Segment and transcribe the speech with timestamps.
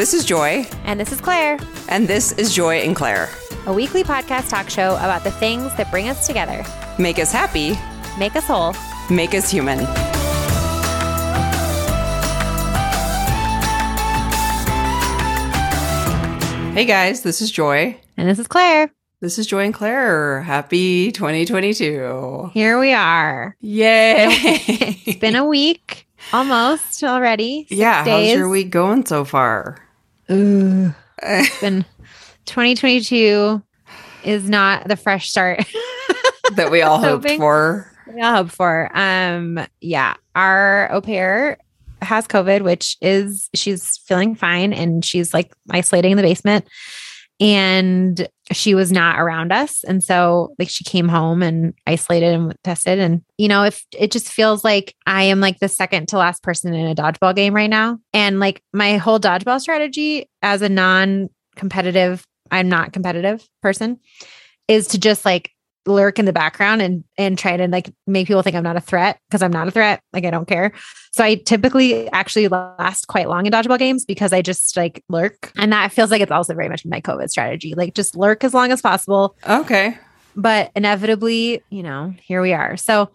[0.00, 1.58] This is Joy, And this is Claire,
[1.90, 3.28] and this is Joy and Claire.
[3.66, 6.64] a weekly podcast talk show about the things that bring us together,
[6.98, 7.78] Make us happy,
[8.18, 8.74] make us whole.
[9.10, 9.80] make us human.
[16.72, 18.00] Hey guys, this is Joy.
[18.16, 18.90] And this is Claire.
[19.20, 20.40] This is Joy and Claire.
[20.40, 22.52] Happy 2022.
[22.54, 23.54] Here we are.
[23.60, 24.28] Yay!
[25.04, 27.66] It's been a week almost already.
[27.68, 28.30] Yeah, days.
[28.30, 29.76] how's your week going so far?
[30.30, 30.94] Ooh.
[31.22, 31.84] It's been
[32.46, 33.62] 2022
[34.24, 35.64] is not the fresh start
[36.54, 37.90] that we all hoped for.
[38.12, 38.90] we all hope for.
[38.94, 41.58] Um, yeah, our au pair
[42.02, 46.66] has COVID, which is she's feeling fine and she's like isolating in the basement.
[47.40, 49.82] And she was not around us.
[49.84, 52.98] And so like she came home and isolated and tested.
[52.98, 56.42] And you know, if it just feels like I am like the second to last
[56.42, 57.98] person in a dodgeball game right now.
[58.12, 64.00] And like my whole dodgeball strategy as a non-competitive, I'm not competitive person,
[64.68, 65.50] is to just like
[65.86, 68.80] lurk in the background and and try to like make people think I'm not a
[68.80, 70.02] threat because I'm not a threat.
[70.12, 70.72] Like I don't care.
[71.12, 75.52] So I typically actually last quite long in dodgeball games because I just like lurk.
[75.56, 77.74] And that feels like it's also very much my COVID strategy.
[77.74, 79.36] Like just lurk as long as possible.
[79.48, 79.98] Okay.
[80.36, 82.76] But inevitably, you know, here we are.
[82.76, 83.10] So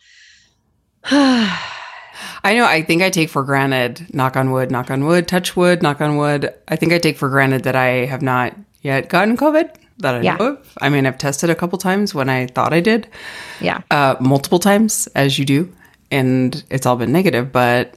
[1.03, 2.65] I know.
[2.65, 6.01] I think I take for granted, knock on wood, knock on wood, touch wood, knock
[6.01, 6.53] on wood.
[6.67, 10.21] I think I take for granted that I have not yet gotten COVID that I
[10.21, 10.35] Yeah.
[10.35, 10.73] know of.
[10.81, 13.07] I mean, I've tested a couple times when I thought I did,
[13.61, 13.81] yeah.
[13.91, 15.73] uh, multiple times, as you do,
[16.11, 17.51] and it's all been negative.
[17.51, 17.95] But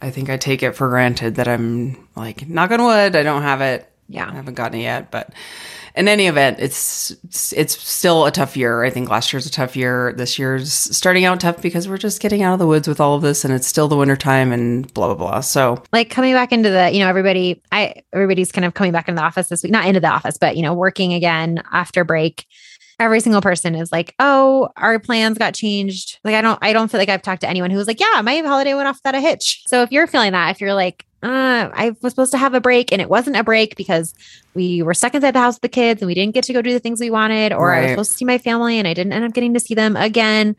[0.00, 3.42] I think I take it for granted that I'm like, knock on wood, I don't
[3.42, 3.88] have it.
[4.08, 4.28] Yeah.
[4.30, 5.30] I haven't gotten it yet, but
[5.94, 7.10] in any event, it's
[7.52, 8.84] it's, still a tough year.
[8.84, 10.12] I think last year's a tough year.
[10.16, 13.14] This year's starting out tough because we're just getting out of the woods with all
[13.14, 15.40] of this, and it's still the winter time and blah blah blah.
[15.40, 19.08] So like coming back into the you know everybody i everybody's kind of coming back
[19.08, 22.04] into the office this week not into the office but you know working again after
[22.04, 22.46] break
[22.98, 26.90] every single person is like oh our plans got changed like i don't i don't
[26.90, 29.14] feel like i've talked to anyone who was like yeah my holiday went off without
[29.14, 32.38] a hitch so if you're feeling that if you're like uh, I was supposed to
[32.38, 34.14] have a break and it wasn't a break because
[34.54, 36.62] we were stuck inside the house with the kids and we didn't get to go
[36.62, 38.94] do the things we wanted, or I was supposed to see my family and I
[38.94, 40.56] didn't end up getting to see them again.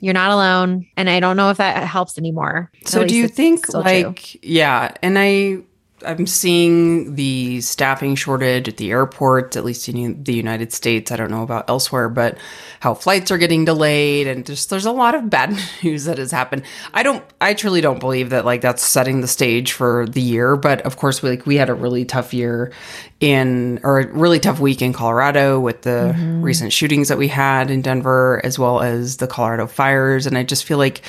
[0.00, 0.86] You're not alone.
[0.96, 2.70] And I don't know if that helps anymore.
[2.86, 3.92] So do you think still true.
[3.92, 5.58] like yeah, and I
[6.04, 11.10] I'm seeing the staffing shortage at the airports, at least in the United States.
[11.10, 12.38] I don't know about elsewhere, but
[12.80, 16.30] how flights are getting delayed and just there's a lot of bad news that has
[16.30, 16.62] happened.
[16.94, 20.56] I don't I truly don't believe that like that's setting the stage for the year,
[20.56, 22.72] but of course we like we had a really tough year
[23.20, 26.42] in or a really tough week in Colorado with the mm-hmm.
[26.42, 30.42] recent shootings that we had in Denver as well as the Colorado fires and I
[30.42, 31.02] just feel like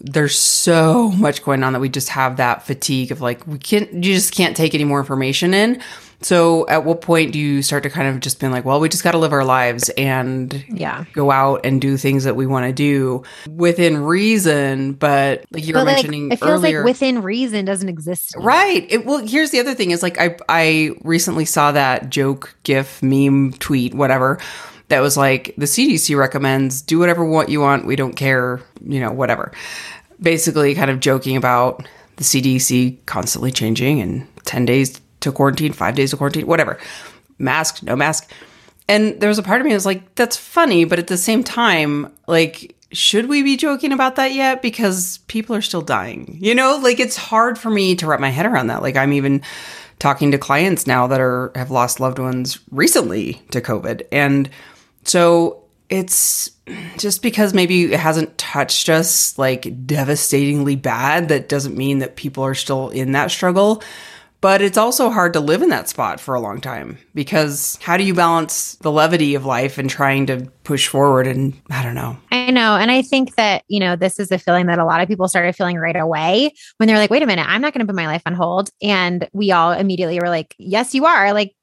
[0.00, 3.92] there's so much going on that we just have that fatigue of like we can't
[3.92, 5.80] you just can't take any more information in
[6.20, 8.88] so at what point do you start to kind of just being like well we
[8.88, 11.04] just got to live our lives and Yeah.
[11.12, 15.74] go out and do things that we want to do within reason but like you
[15.74, 18.34] were But like, mentioning it feels earlier like within reason doesn't exist.
[18.36, 18.48] anymore.
[18.48, 18.86] Right.
[18.90, 23.02] It, well, here's the other thing is like I I recently saw that joke, gif,
[23.02, 24.38] meme, tweet, whatever,
[24.92, 27.86] that was like the CDC recommends do whatever what you want.
[27.86, 29.52] We don't care, you know, whatever.
[30.20, 35.94] Basically, kind of joking about the CDC constantly changing and ten days to quarantine, five
[35.94, 36.78] days to quarantine, whatever.
[37.38, 38.30] Mask, no mask.
[38.86, 41.16] And there was a part of me that was like, that's funny, but at the
[41.16, 44.60] same time, like, should we be joking about that yet?
[44.60, 46.36] Because people are still dying.
[46.38, 48.82] You know, like it's hard for me to wrap my head around that.
[48.82, 49.40] Like I'm even
[49.98, 54.02] talking to clients now that are have lost loved ones recently to COVID.
[54.12, 54.50] And
[55.04, 56.50] so it's
[56.96, 62.44] just because maybe it hasn't touched us like devastatingly bad, that doesn't mean that people
[62.44, 63.82] are still in that struggle.
[64.40, 67.96] But it's also hard to live in that spot for a long time because how
[67.96, 71.28] do you balance the levity of life and trying to push forward?
[71.28, 72.16] And I don't know.
[72.32, 72.74] I know.
[72.74, 75.28] And I think that, you know, this is a feeling that a lot of people
[75.28, 77.94] started feeling right away when they're like, wait a minute, I'm not going to put
[77.94, 78.70] my life on hold.
[78.82, 81.32] And we all immediately were like, yes, you are.
[81.32, 81.54] Like,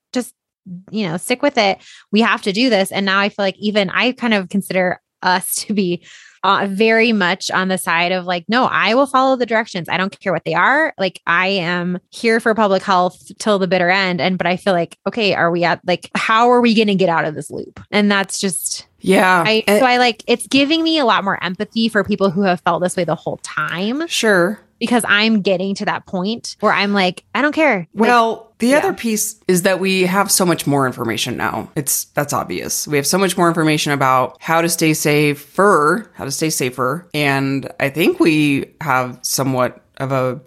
[0.91, 1.79] you know, stick with it.
[2.11, 2.91] We have to do this.
[2.91, 6.05] And now I feel like even I kind of consider us to be
[6.43, 9.89] uh, very much on the side of like, no, I will follow the directions.
[9.89, 10.93] I don't care what they are.
[10.97, 14.21] Like, I am here for public health till the bitter end.
[14.21, 16.95] And, but I feel like, okay, are we at like, how are we going to
[16.95, 17.81] get out of this loop?
[17.91, 19.43] And that's just, Yeah.
[19.45, 22.43] I and- so I like it's giving me a lot more empathy for people who
[22.43, 24.61] have felt this way the whole time sure.
[24.79, 27.87] Because I'm getting to that point where I'm like, I don't care.
[27.93, 28.77] Like, Well, the yeah.
[28.77, 31.69] other piece is that we have so much more information now.
[31.75, 32.87] It's that's obvious.
[32.87, 37.07] We have so much more information about how to stay safer, how to stay safer,
[37.13, 40.41] and I think we have somewhat of a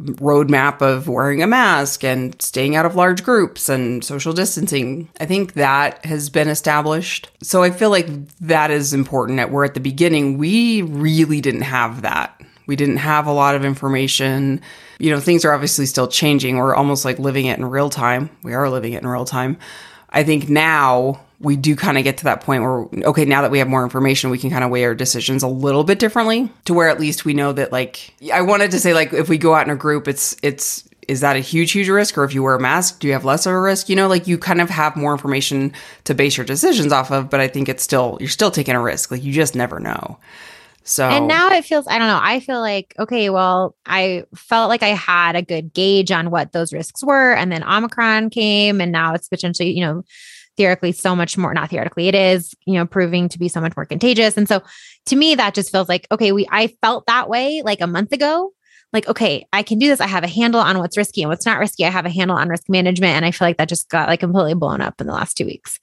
[0.00, 5.08] roadmap of wearing a mask and staying out of large groups and social distancing.
[5.20, 7.30] I think that has been established.
[7.42, 8.06] So I feel like
[8.38, 10.38] that is important that we're at the beginning.
[10.38, 12.40] We really didn't have that.
[12.68, 14.60] We didn't have a lot of information.
[14.98, 16.58] You know, things are obviously still changing.
[16.58, 18.30] We're almost like living it in real time.
[18.44, 19.56] We are living it in real time.
[20.10, 23.50] I think now we do kind of get to that point where okay now that
[23.50, 26.50] we have more information we can kind of weigh our decisions a little bit differently
[26.64, 29.38] to where at least we know that like i wanted to say like if we
[29.38, 32.34] go out in a group it's it's is that a huge huge risk or if
[32.34, 34.36] you wear a mask do you have less of a risk you know like you
[34.36, 35.72] kind of have more information
[36.02, 38.82] to base your decisions off of but i think it's still you're still taking a
[38.82, 40.18] risk like you just never know
[40.88, 44.70] so And now it feels, I don't know, I feel like, okay, well, I felt
[44.70, 47.34] like I had a good gauge on what those risks were.
[47.34, 50.02] And then Omicron came, and now it's potentially, you know,
[50.56, 53.76] theoretically so much more, not theoretically, it is, you know, proving to be so much
[53.76, 54.38] more contagious.
[54.38, 54.62] And so
[55.06, 58.12] to me, that just feels like, okay, we, I felt that way like a month
[58.12, 58.52] ago.
[58.90, 60.00] Like, okay, I can do this.
[60.00, 61.84] I have a handle on what's risky and what's not risky.
[61.84, 63.14] I have a handle on risk management.
[63.14, 65.44] And I feel like that just got like completely blown up in the last two
[65.44, 65.78] weeks.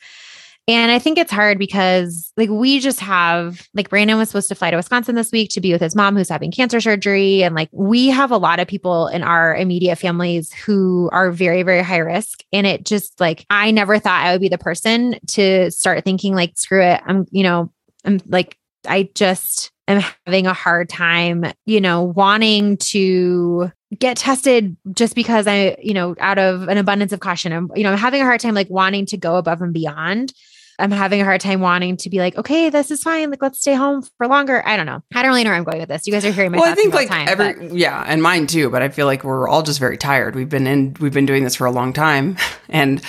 [0.67, 4.55] And I think it's hard because, like, we just have, like, Brandon was supposed to
[4.55, 7.43] fly to Wisconsin this week to be with his mom who's having cancer surgery.
[7.43, 11.61] And, like, we have a lot of people in our immediate families who are very,
[11.61, 12.43] very high risk.
[12.51, 16.33] And it just, like, I never thought I would be the person to start thinking,
[16.33, 16.99] like, screw it.
[17.05, 17.71] I'm, you know,
[18.03, 18.57] I'm like,
[18.87, 25.45] I just am having a hard time, you know, wanting to get tested just because
[25.45, 27.53] I, you know, out of an abundance of caution.
[27.53, 30.33] I'm, you know, I'm having a hard time like wanting to go above and beyond.
[30.77, 33.29] I'm having a hard time wanting to be like, okay, this is fine.
[33.29, 34.61] Like, let's stay home for longer.
[34.65, 35.01] I don't know.
[35.13, 36.05] I don't really know where I'm going with this.
[36.05, 38.47] You guys are hearing my well, I think like time, every but- yeah, and mine
[38.47, 38.69] too.
[38.69, 40.35] But I feel like we're all just very tired.
[40.35, 42.37] We've been in we've been doing this for a long time,
[42.69, 43.01] and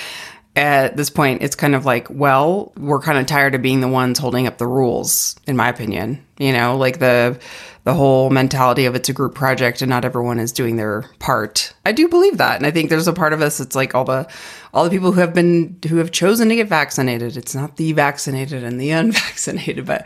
[0.55, 3.89] at this point, it's kind of like, well, we're kind of tired of being the
[3.89, 6.25] ones holding up the rules, in my opinion.
[6.39, 7.39] You know, like the
[7.87, 11.73] the whole mentality of it's a group project and not everyone is doing their part.
[11.85, 13.61] I do believe that, and I think there's a part of us.
[13.61, 14.29] It's like all the
[14.75, 17.37] all the people who have been who have chosen to get vaccinated.
[17.37, 20.05] It's not the vaccinated and the unvaccinated, but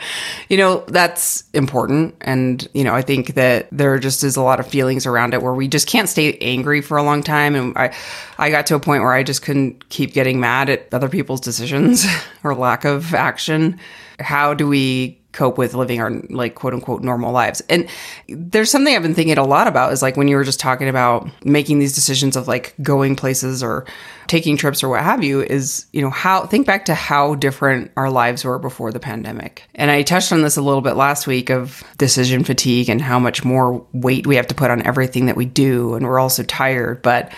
[0.51, 2.17] you know that's important.
[2.21, 5.41] And you know, I think that there just is a lot of feelings around it
[5.41, 7.55] where we just can't stay angry for a long time.
[7.55, 7.97] And I
[8.37, 11.41] I got to a point where I just couldn't keep getting mad at other people's
[11.41, 12.05] decisions
[12.45, 13.81] or lack of action.
[14.19, 17.63] How do we cope with living our like quote unquote normal lives.
[17.69, 17.89] And
[18.29, 20.89] there's something I've been thinking a lot about is like when you were just talking
[20.89, 23.87] about making these decisions of like going places or
[24.27, 27.91] taking trips or what have you is, you know, how think back to how different
[27.97, 29.65] our lives were before the pandemic.
[29.75, 33.19] And I touched on this a little bit last week of decision fatigue and how
[33.19, 36.31] much more weight we have to put on everything that we do and we're all
[36.31, 37.33] so tired, but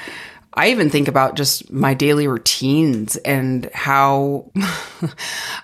[0.55, 4.51] I even think about just my daily routines and how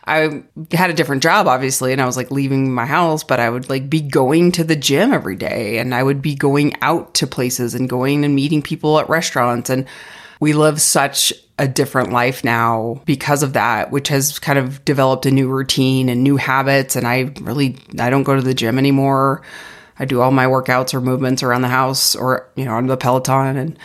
[0.06, 0.42] I
[0.72, 3.68] had a different job, obviously, and I was like leaving my house, but I would
[3.68, 7.26] like be going to the gym every day and I would be going out to
[7.26, 9.68] places and going and meeting people at restaurants.
[9.68, 9.86] And
[10.40, 15.26] we live such a different life now because of that, which has kind of developed
[15.26, 16.96] a new routine and new habits.
[16.96, 19.42] And I really, I don't go to the gym anymore.
[19.98, 22.96] I do all my workouts or movements around the house or, you know, on the
[22.96, 23.78] Peloton and,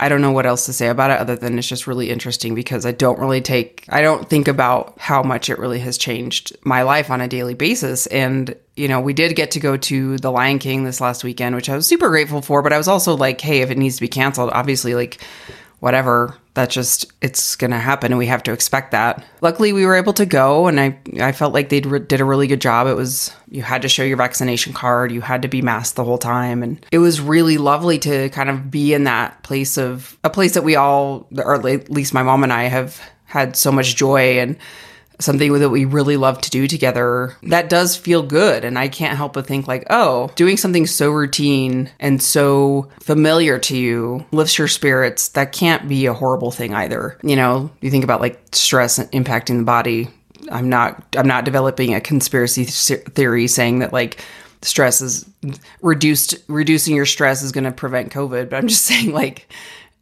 [0.00, 2.54] I don't know what else to say about it other than it's just really interesting
[2.54, 6.56] because I don't really take, I don't think about how much it really has changed
[6.62, 8.06] my life on a daily basis.
[8.06, 11.56] And, you know, we did get to go to The Lion King this last weekend,
[11.56, 12.62] which I was super grateful for.
[12.62, 15.20] But I was also like, hey, if it needs to be canceled, obviously, like,
[15.80, 19.24] whatever that just it's gonna happen and we have to expect that.
[19.40, 22.48] Luckily we were able to go and i i felt like they did a really
[22.48, 22.88] good job.
[22.88, 26.04] It was you had to show your vaccination card you had to be masked the
[26.04, 30.18] whole time and it was really lovely to kind of be in that place of
[30.24, 33.72] a place that we all or at least my mom and i have had so
[33.72, 34.56] much joy and
[35.20, 38.64] something that we really love to do together that does feel good.
[38.64, 43.58] And i can't help but think like oh doing something so routine and so familiar
[43.60, 45.30] to you lifts your spirits.
[45.30, 47.18] That can't be a horrible thing either.
[47.22, 50.08] You know you think about like stress impacting the body.
[50.50, 54.24] I'm not i'm not developing a conspiracy theory saying that like
[54.62, 55.28] stress is
[55.82, 59.52] reduced reducing your stress is going to prevent covid but i'm just saying like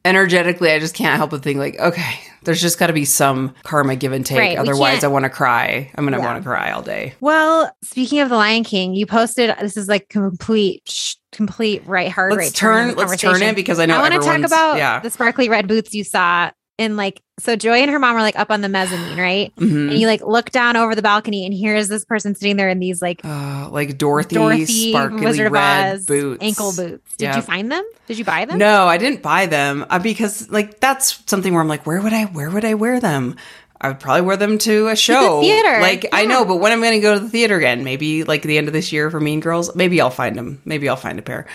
[0.04, 3.54] energetically i just can't help but think like okay there's just got to be some
[3.64, 6.24] karma give and take Right, otherwise i want to cry i'm gonna Yeah.
[6.24, 9.88] want to cry all day Well, speaking of the Lion King, you posted this is
[9.88, 12.32] like complete, sh- complete right hard.
[12.32, 14.78] let's right turn in let's turn it because i know I want to talk about
[14.78, 16.50] yeah the sparkly red boots you saw.
[16.78, 19.50] And like, so Joy and her mom were like up on the mezzanine, right?
[19.56, 19.90] Mhm.
[19.90, 22.78] And you like look down over the balcony, and here's this person sitting there in
[22.80, 27.16] these like Uh, like dorothy, Dorothy sparkly Wizard of red Oz boots ankle boots.
[27.16, 27.36] Did Yeah.
[27.36, 27.84] you find them?
[28.08, 28.58] Did you buy them?
[28.58, 32.12] No, I didn't buy them uh, because like that's something where I'm like, where would
[32.12, 33.36] I where would I wear them?
[33.80, 35.40] I would probably wear them to a show.
[35.42, 35.80] theater.
[35.80, 38.42] Like I know, but when I'm going to go to the theater again, maybe like
[38.42, 40.62] the end of this year for Mean Girls, maybe I'll find them.
[40.64, 41.46] Maybe I'll find a pair.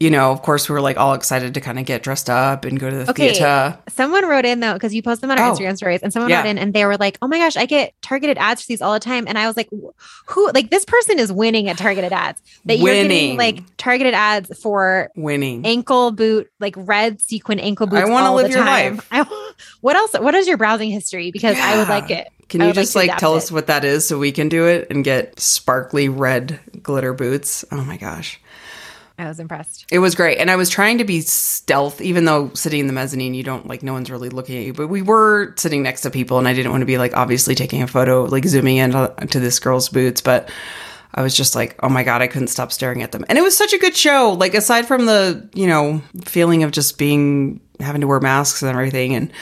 [0.00, 2.64] You know, of course, we were like all excited to kind of get dressed up
[2.64, 3.30] and go to the Okay.
[3.30, 3.78] theater.
[3.88, 5.54] Someone wrote in though, because you post them on our Oh.
[5.54, 6.38] Instagram stories, and someone Yeah.
[6.42, 8.82] wrote in and they were like, Oh my gosh, I get targeted ads for these
[8.82, 9.24] all the time.
[9.28, 9.68] And I was like,
[10.26, 12.42] Who like this person is winning at targeted ads.
[12.64, 15.64] That you're getting like targeted ads for Winning.
[15.64, 18.02] ankle boot, like red sequin ankle boots.
[18.02, 18.96] I wanna live your time.
[18.96, 19.08] life.
[19.12, 20.12] I, what else?
[20.14, 21.30] What is your browsing history?
[21.30, 22.28] Because I would like it.
[22.48, 23.38] Can you would like just like, tell it.
[23.38, 27.64] us what that is so we can do it and get sparkly red glitter boots?
[27.72, 28.38] Oh my gosh.
[29.16, 29.86] I was impressed.
[29.90, 30.38] It was great.
[30.38, 33.66] And I was trying to be stealth, even though sitting in the mezzanine, you don't
[33.66, 34.72] like, no one's really looking at you.
[34.72, 37.54] But we were sitting next to people, and I didn't want to be like obviously
[37.54, 40.20] taking a photo, like zooming in to this girl's boots.
[40.20, 40.50] But
[41.14, 43.24] I was just like, oh my God, I couldn't stop staring at them.
[43.28, 44.32] And it was such a good show.
[44.32, 48.70] Like, aside from the, you know, feeling of just being, having to wear masks and
[48.70, 49.14] everything.
[49.14, 49.32] And,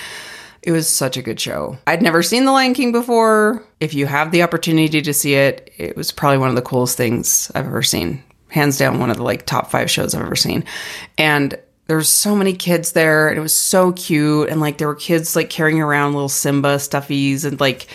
[0.64, 1.76] it was such a good show.
[1.88, 3.66] I'd never seen The Lion King before.
[3.80, 6.96] If you have the opportunity to see it, it was probably one of the coolest
[6.96, 8.22] things I've ever seen.
[8.52, 10.64] Hands down, one of the like top five shows I've ever seen.
[11.16, 14.50] And there's so many kids there, and it was so cute.
[14.50, 17.86] And like there were kids like carrying around little Simba stuffies, and like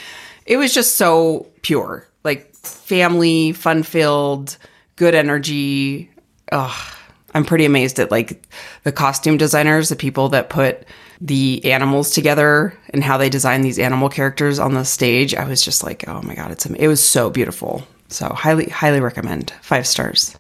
[0.48, 4.58] it was just so pure, like family, fun filled,
[4.96, 6.10] good energy.
[6.52, 6.96] Ugh,
[7.34, 8.48] I'm pretty amazed at like
[8.84, 10.86] the costume designers, the people that put
[11.22, 15.36] the animals together and how they design these animal characters on the stage.
[15.36, 17.88] I was just like, oh my god, it's am- it was so beautiful.
[18.10, 19.52] So highly highly recommend.
[19.62, 20.38] Five stars.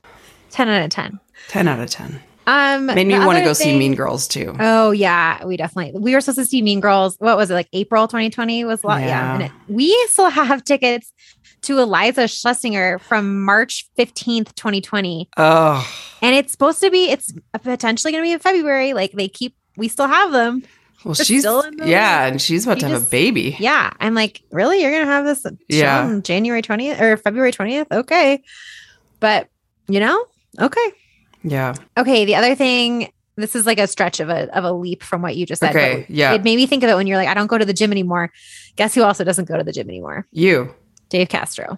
[0.57, 1.19] 10 out of 10.
[1.49, 2.19] 10 out of 10.
[2.47, 4.55] Um, Made me want to go see Mean Girls too.
[4.59, 7.15] Oh yeah, we definitely we were supposed to see Mean Girls.
[7.19, 9.07] What was it like April 2020 was a lot, yeah.
[9.07, 9.33] Yeah.
[9.33, 11.11] and it, we still have tickets
[11.63, 15.85] to Iliza Shlesinger from March 15th, 2020, Oh,
[16.21, 17.33] and it's supposed to be it's
[17.63, 18.93] potentially going to be in February.
[18.93, 20.63] Like they keep we still have them.
[21.03, 23.57] well, They're she's still in the- yeah, and she's about You to have a baby.
[23.59, 24.81] Yeah, I'm like, really?
[24.81, 26.17] You're going to have this Yeah.
[26.23, 27.87] January 20th or February 20th?
[27.91, 28.41] Okay,
[29.19, 29.49] but
[29.89, 30.25] you know,
[30.59, 30.93] okay.
[31.43, 31.75] Yeah.
[31.97, 35.21] Okay, the other thing, this is like a stretch of a of a leap from
[35.21, 35.69] what you just said.
[35.69, 36.05] Okay.
[36.09, 36.33] Yeah.
[36.33, 37.91] It made me think of it when you're like, I don't go to the gym
[37.91, 38.31] anymore.
[38.75, 40.25] Guess who also doesn't go to the gym anymore?
[40.31, 40.73] You.
[41.09, 41.77] Dave Castro.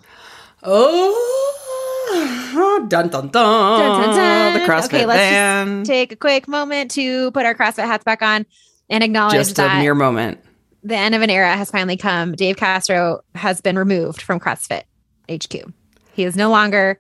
[2.11, 3.31] Oh, dun dun dun.
[3.31, 4.53] Dun, dun, dun.
[4.53, 5.89] The CrossFit Okay, let's just.
[5.89, 8.45] Take a quick moment to put our CrossFit hats back on
[8.89, 10.39] and acknowledge Just a that mere moment.
[10.83, 12.33] the end of an era has finally come.
[12.33, 14.83] Dave Castro has been removed from CrossFit
[15.31, 15.71] HQ.
[16.13, 16.99] He is no longer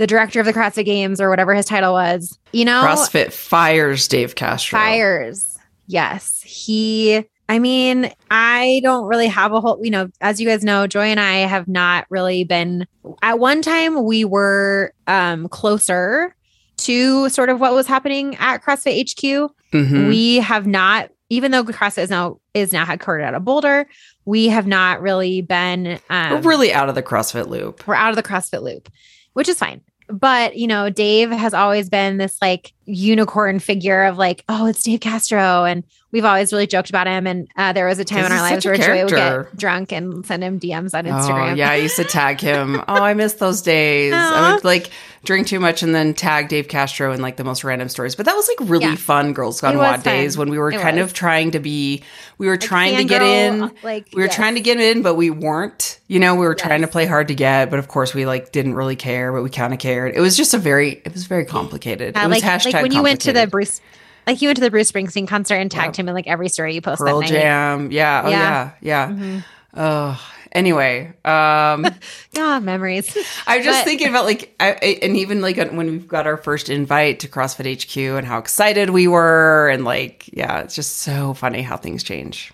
[0.00, 2.38] the director of the CrossFit Games or whatever his title was.
[2.52, 4.78] You know, CrossFit fires Dave Castro.
[4.78, 5.58] fires.
[5.86, 6.40] Yes.
[6.42, 10.86] He, I mean, I don't really have a whole, you know, as you guys know,
[10.86, 12.86] Joy and I have not really been,
[13.20, 16.34] at one time, we were um, closer
[16.78, 19.52] to sort of what was happening at CrossFit HQ.
[19.74, 20.08] Mhm.
[20.08, 23.86] We have not, even though CrossFit is now is now headquartered out of Boulder,
[24.24, 27.86] we have not really been um, We're really out of the CrossFit loop.
[27.86, 28.88] we're out of the CrossFit loop,
[29.34, 29.82] which is fine.
[30.12, 34.82] But you know, Dave has always been this like unicorn figure of like, oh, it's
[34.82, 37.26] Dave Castro, and we've always really joked about him.
[37.26, 40.24] And uh, there was a time in our lives where Joy would get drunk and
[40.26, 41.56] send him DMs on Oh, Instagram.
[41.56, 42.76] yeah, I used to tag him.
[42.88, 44.12] oh, I miss those days.
[44.14, 44.90] I would like
[45.22, 48.14] drink too much and then tag Dave Castro in like the most random stories.
[48.16, 48.96] But that was like really Yeah.
[48.96, 51.10] fun Girls Gone Wild days when we were It kind was.
[51.10, 52.02] of trying to be
[52.38, 53.70] we were Like trying to get in.
[53.82, 54.34] Like We were yes.
[54.34, 55.98] trying to get in, but we weren't.
[56.08, 58.50] You know, we were trying to play hard to get, but of course we like
[58.50, 60.16] didn't really care, but we kind of cared.
[60.16, 62.16] It was just a very it was very complicated.
[62.16, 63.46] Uh, it was like hashtag when you went to the.
[63.46, 63.80] Bruce,
[64.26, 66.74] like you went to the Bruce Springsteen concert and tagged him in like every story
[66.74, 67.40] you post Pearl that night.
[67.40, 67.90] Jam.
[67.90, 68.22] Yeah.
[68.24, 68.70] Oh yeah.
[68.80, 69.08] Yeah.
[69.08, 69.14] Yeah.
[69.14, 69.44] Mhm.
[69.76, 70.26] Oh.
[70.52, 71.86] Anyway, um
[72.36, 73.16] Ah, memories.
[73.46, 76.36] I'm just But- thinking about like, I, I- and even like when we've got our
[76.36, 80.98] first invite to CrossFit HQ and how excited we were, and like, yeah, it's just
[80.98, 82.52] so funny how things change.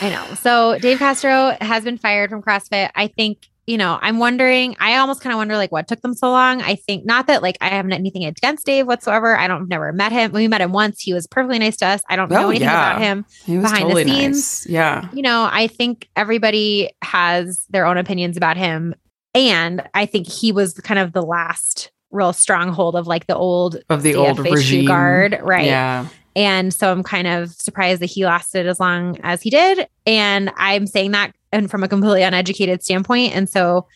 [0.00, 0.34] I know.
[0.36, 2.90] So Dave Castro has been fired from CrossFit.
[2.94, 6.14] I think, you know, I'm wondering, I almost kind of wonder like what took them
[6.14, 6.60] so long.
[6.62, 9.36] I think not that like I have not anything against Dave whatsoever.
[9.36, 10.32] I don't never met him.
[10.32, 11.00] We met him once.
[11.00, 12.02] He was perfectly nice to us.
[12.08, 12.90] I don't know Oh, anything yeah.
[12.90, 13.24] about him.
[13.44, 14.16] He was Behind the scenes.
[14.36, 14.66] nice.
[14.66, 18.94] Yeah, You know, I think everybody has their own opinions about him.
[19.34, 23.78] And I think he was kind of the last real stronghold of like the old
[23.88, 24.84] of the old regime.
[24.86, 25.38] guard.
[25.42, 25.64] Right.
[25.66, 26.06] Yeah,
[26.36, 29.88] And so I'm kind of surprised that he lasted as long as he did.
[30.06, 33.34] And I'm saying that and from a completely uneducated standpoint.
[33.34, 33.86] And so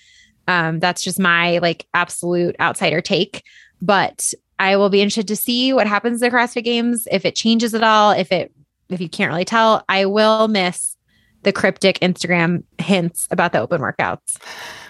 [0.47, 3.43] um, that's just my like absolute outsider take.
[3.83, 7.75] But I will be interested to see what happens at CrossFit Games, if it changes
[7.75, 8.53] at all, if it
[8.89, 9.85] if you can't really tell.
[9.89, 10.97] I will miss
[11.43, 14.39] the cryptic Instagram hints about the open workouts.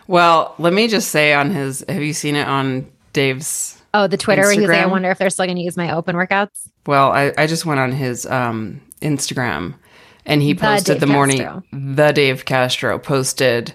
[0.07, 1.85] Well, let me just say on his.
[1.89, 3.83] Have you seen it on Dave's?
[3.95, 5.77] Oh, the Twitter where he was like, I wonder if they're still going to use
[5.77, 6.69] my open workouts.
[6.87, 9.75] Well, I, I just went on his um, Instagram,
[10.29, 11.39] and he posted Dave the morning.
[11.39, 11.63] Castro.
[11.73, 13.75] The Dave Castro posted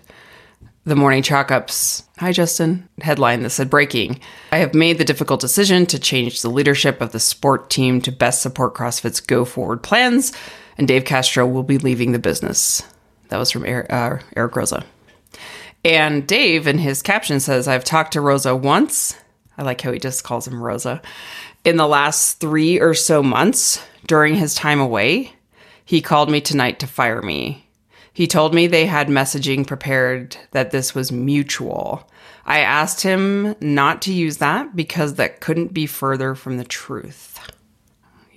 [0.85, 2.87] the Morning Chalk Up's Hi, Justin.
[3.01, 4.19] Headline that said breaking.
[4.51, 8.11] I have made the difficult decision to change the leadership of the sport team to
[8.11, 10.31] best support CrossFit's go forward plans,
[10.77, 12.83] and Dave Castro will be leaving the business.
[13.29, 14.83] That was from Eric, uh, Eric Roza.
[15.83, 19.17] And Dave, in his caption, says, I've talked to Roza once.
[19.57, 21.01] I like how he just calls him Roza.
[21.65, 25.33] In the last three or so months during his time away,
[25.85, 27.67] he called me tonight to fire me.
[28.13, 32.09] He told me they had messaging prepared that this was mutual.
[32.45, 37.39] I asked him not to use that because that couldn't be further from the truth.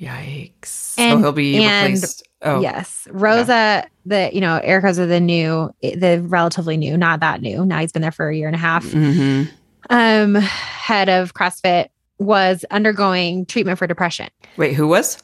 [0.01, 0.67] Yikes.
[0.67, 2.23] so he'll be and- replaced.
[2.43, 3.09] Oh, Yes.
[3.11, 7.65] Roza, the, you know, Eric Roza, the new, the relatively new, not that new.
[7.65, 8.85] Now he's been there for a year and a half.
[8.91, 9.45] hmm
[9.89, 11.89] Um, head of CrossFit
[12.19, 14.29] was undergoing treatment for depression.
[14.59, 15.21] Wait, who was?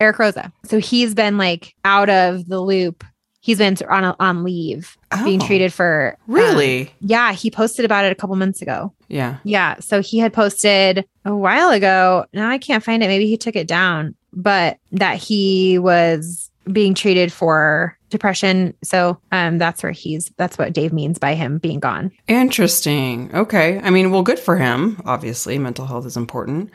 [0.00, 0.52] Eric Roza.
[0.64, 3.04] So he's been like out of the loop.
[3.40, 6.92] He's been on a, on leave, being Oh, treated for um, Really?
[7.00, 8.92] yeah, he posted about it a couple months ago.
[9.08, 9.38] yeah.
[9.44, 9.76] Yeah.
[9.80, 12.26] So he had posted a while ago.
[12.34, 13.06] Now I can't find it.
[13.08, 18.74] Maybe he took it down, but that he was being treated for depression.
[18.82, 22.10] So um that's where he's that's what Dave means by him being gone.
[22.26, 23.30] Interesting.
[23.34, 23.78] Okay.
[23.82, 25.00] I mean, well, good for him.
[25.06, 26.70] Obviously, mental health is important.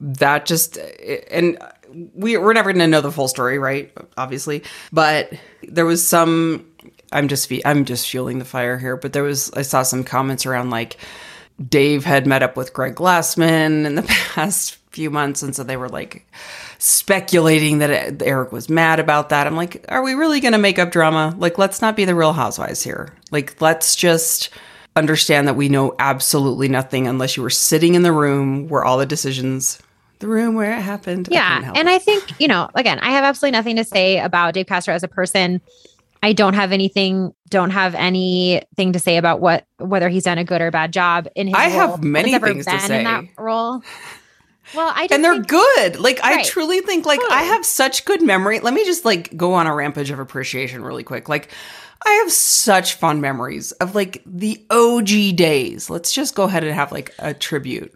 [0.00, 0.78] That just,
[1.30, 1.58] and
[2.14, 3.92] we, we're never going to know the full story, right?
[4.16, 4.62] Obviously.
[4.92, 6.66] But there was some,
[7.12, 10.46] I'm just, I'm just fueling the fire here, but there was, I saw some comments
[10.46, 10.98] around like
[11.66, 14.02] Dave had met up with Greg Glassman in the
[14.34, 15.42] past few months.
[15.42, 16.26] And so they were like
[16.78, 19.46] speculating that Eric was mad about that.
[19.46, 21.34] I'm like, are we really going to make up drama?
[21.38, 23.14] Like, let's not be the real housewives here.
[23.30, 24.50] Like, let's just
[24.96, 28.98] understand that we know absolutely nothing unless you were sitting in the room where all
[28.98, 29.80] the decisions,
[30.20, 31.28] the room where it happened.
[31.30, 31.62] Yeah.
[31.62, 31.92] help And it.
[31.92, 35.02] I think, you know, again, I have absolutely nothing to say about Dave Castro as
[35.02, 35.60] a person.
[36.22, 40.44] I don't have anything, don't have anything to say about what whether he's done a
[40.44, 41.72] good or bad job in his I role.
[41.90, 42.98] have many things to say.
[42.98, 43.82] in that role.
[44.74, 45.98] Well, I and they're think- good.
[46.00, 48.60] Like I truly think like I have such good memory.
[48.60, 51.28] Let me just like go on a rampage of appreciation really quick.
[51.28, 51.50] Like
[52.04, 55.88] I have such fond memories of like the OG days.
[55.88, 57.94] Let's just go ahead and have like a tribute.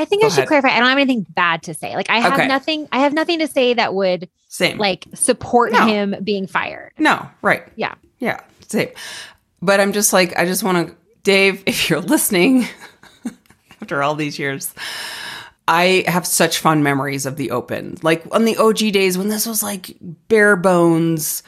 [0.00, 0.48] I think Go I should ahead.
[0.48, 0.68] clarify.
[0.70, 1.94] I don't have anything bad to say.
[1.96, 2.46] Like I have Okay.
[2.46, 2.88] nothing.
[2.92, 4.78] I have nothing to say that would Same.
[4.78, 5.86] like support No.
[5.86, 6.92] him being fired.
[6.98, 7.64] no, right.
[7.76, 7.94] Yeah.
[8.20, 8.88] Yeah, same.
[9.62, 12.66] But I'm just like, I just want to, Dave, if you're listening
[13.82, 14.72] after all these years,
[15.66, 17.96] I have such fond memories of the open.
[18.02, 19.96] Like on the OG days when this was like
[20.28, 21.42] bare bones.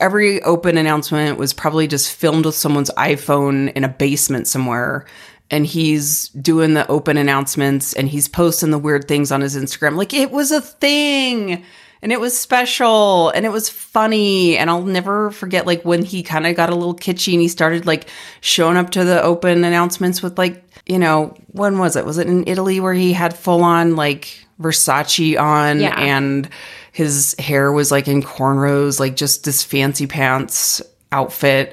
[0.00, 5.06] Every open announcement was probably just filmed with someone's iPhone in a basement somewhere.
[5.52, 9.96] And he's doing the open announcements and he's posting the weird things on his Instagram.
[9.96, 11.62] Like it was a thing
[12.02, 16.24] and it was special and it was funny and i'll never forget like when he
[16.24, 18.08] kind of got a little kitschy and he started like
[18.40, 22.26] showing up to the open announcements with like you know when was it was it
[22.26, 25.96] in italy where he had full on like versace on Yeah.
[25.96, 26.48] and
[26.90, 31.72] his hair was like in cornrows like just this fancy pants outfit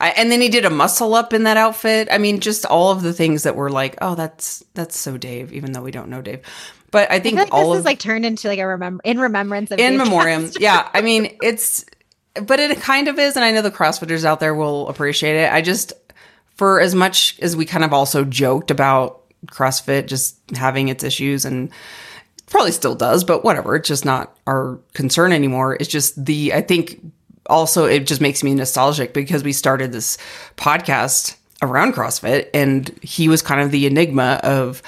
[0.00, 2.08] I, and then he did a muscle up in that outfit.
[2.10, 5.52] I mean, just all of the things that were like, oh, that's that's so Dave,
[5.52, 6.40] even though we don't know Dave.
[6.90, 8.66] But I I think feel like all this of is like turned into like a
[8.66, 10.50] remember in remembrance of in Dave memoriam.
[10.58, 11.84] Yeah, I mean, it's,
[12.34, 15.52] but it kind of is, and I know the CrossFitters out there will appreciate it.
[15.52, 15.92] I just,
[16.56, 21.44] for as much as we kind of also joked about CrossFit just having its issues
[21.44, 21.70] and
[22.46, 25.76] probably still does, but whatever, it's just not our concern anymore.
[25.78, 27.00] It's just the, I think
[27.50, 30.16] also it just makes me nostalgic because we started this
[30.56, 34.82] podcast around CrossFit and he was kind of the enigma of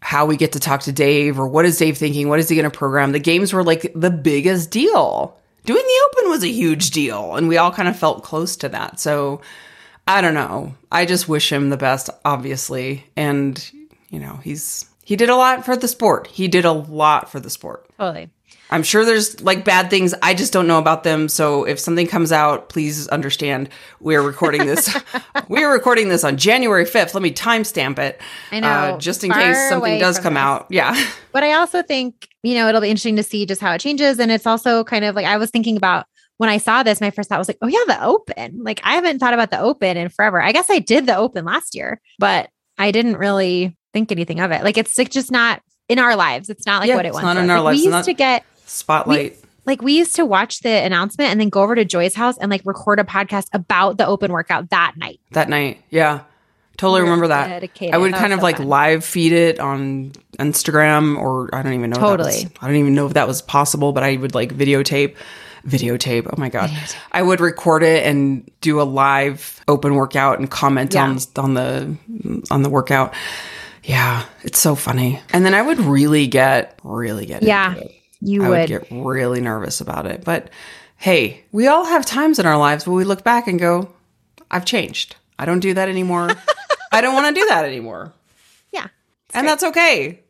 [0.00, 2.28] how we get to talk to Dave or what is Dave thinking?
[2.28, 3.12] What is he going to program?
[3.12, 5.38] The games were like the biggest deal.
[5.64, 8.68] Doing the open was a huge deal and we all kind of felt close to
[8.68, 9.00] that.
[9.00, 9.40] So
[10.06, 10.74] I don't know.
[10.92, 13.04] I just wish him the best, obviously.
[13.16, 13.66] And,
[14.10, 16.26] you know, he's, he did a lot for the sport.
[16.26, 17.88] He did a lot for the sport.
[17.98, 18.28] Totally.
[18.70, 20.14] I'm sure there's like bad things.
[20.22, 21.28] I just don't know about them.
[21.28, 23.68] So if something comes out, please understand
[24.00, 24.96] we're recording this.
[25.48, 27.14] we're recording this on January 5th.
[27.14, 28.20] Let me timestamp it.
[28.50, 28.68] I know.
[28.68, 30.40] Uh, just in case something does come this.
[30.40, 30.66] out.
[30.70, 30.94] Yeah.
[31.32, 34.20] But I also think, you know, it'll be interesting to see just how it changes.
[34.20, 37.10] And it's also kind of like I was thinking about when I saw this, my
[37.10, 38.60] first thought was like, oh, yeah, the open.
[38.62, 40.40] Like I haven't thought about the open in forever.
[40.40, 44.52] I guess I did the open last year, but I didn't really think anything of
[44.52, 44.62] it.
[44.62, 46.48] Like it's like just not in our lives.
[46.50, 47.50] It's not like Yeah, what it it's not in was.
[47.50, 47.78] our Like, lives.
[47.80, 49.36] We used not- to get Spotlight.
[49.66, 52.50] like we used to watch the announcement and then go over to Joy's house and
[52.50, 55.20] like record a podcast about the open workout that night.
[55.32, 55.80] that night.
[55.90, 56.20] Yeah.
[56.76, 57.48] Totally We're remember that.
[57.48, 57.94] dedicated.
[57.94, 58.66] I would That kind of so like fun.
[58.68, 61.94] live feed it on Instagram or I don't even know.
[61.96, 62.56] if that was- Totally.
[62.60, 65.14] I don't even know if that was possible, but I would like videotape
[65.66, 66.26] videotape.
[66.26, 66.70] Oh my god.
[67.12, 71.04] I would record it and do a live open workout and comment Yeah.
[71.04, 71.96] on on the
[72.50, 73.14] on the workout.
[73.84, 75.20] Yeah, it's so funny.
[75.32, 77.94] And then I would really get really get Yeah, into it.
[78.24, 78.70] You I would.
[78.70, 80.24] would get really nervous about it.
[80.24, 80.50] But
[80.96, 83.92] hey, we all have times in our lives where we look back and go,
[84.50, 85.16] I've changed.
[85.38, 86.30] I don't do that anymore.
[86.92, 88.12] I don't want to do that anymore.
[88.72, 88.86] yeah.
[89.32, 90.20] and that's okay.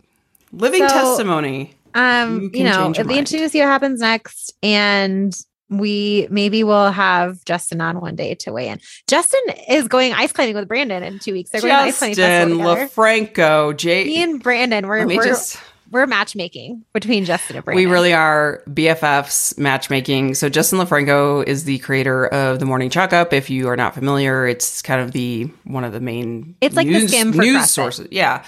[0.52, 1.74] Living So- testimony.
[1.96, 4.52] Um, You you, know, it'll be interesting to see what happens next.
[4.64, 5.32] And
[5.70, 8.80] we maybe will have Justin on one day to weigh in.
[9.06, 11.50] Justin is going ice climbing with Brandon in two weeks.
[11.50, 12.58] They're going to ice climbing Justin.
[12.58, 14.22] LoFranco, Me Jay.
[14.22, 15.60] and Brandon, we're me we're, just.
[15.94, 17.84] We're matchmaking between Justin and Brandon.
[17.84, 20.34] We really are BFFs matchmaking.
[20.34, 23.32] So Justin LoFranco is the creator of the Morning Chalk Up.
[23.32, 26.88] If you are not familiar, it's kind of the one of the main It's like
[26.88, 28.08] the news, skim for news sources.
[28.10, 28.44] Yeah.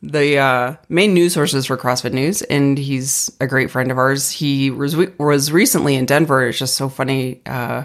[0.00, 4.30] The uh, main news sources for CrossFit News, and he's a great friend of ours.
[4.30, 6.48] He was was recently in Denver.
[6.48, 7.42] It's just so funny.
[7.44, 7.84] Uh,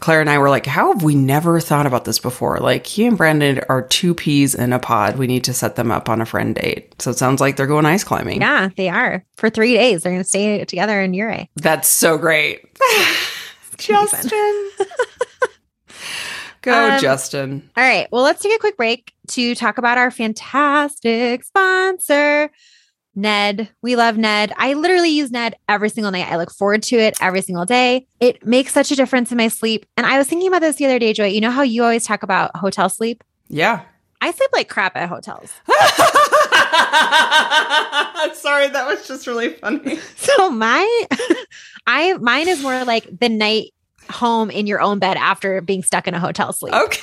[0.00, 3.06] Claire and I were like, "How have we never thought about this before?" Like he
[3.06, 5.16] and Brandon are two peas in a pod.
[5.16, 7.00] We need to set them up on a friend date.
[7.00, 8.40] So it sounds like they're going ice climbing.
[8.40, 10.02] Yeah, they are for three days.
[10.02, 11.48] They're going to stay together in Ouray.
[11.56, 12.62] That's so great.
[13.88, 14.28] gonna be fun.
[14.28, 14.70] Justin.
[16.62, 17.70] Go, Um, Justin.
[17.76, 18.08] All right.
[18.10, 22.50] Well, let's take a quick break to talk about our fantastic sponsor,
[23.14, 23.68] Ned.
[23.82, 24.52] We love Ned.
[24.56, 26.30] I literally use Ned every single night.
[26.30, 28.06] I look forward to it every single day.
[28.20, 29.86] It makes such a difference in my sleep.
[29.96, 31.26] And I was thinking about this the other day, Joy.
[31.26, 33.22] You know how you always talk about hotel sleep?
[33.48, 33.82] Yeah.
[34.20, 35.52] I sleep like crap at hotels.
[38.40, 39.98] Sorry, that was just really funny.
[40.16, 41.04] So my
[41.86, 43.72] I mine is more like the night
[44.10, 46.74] home in your own bed after being stuck in a hotel sleep.
[46.74, 47.02] Okay.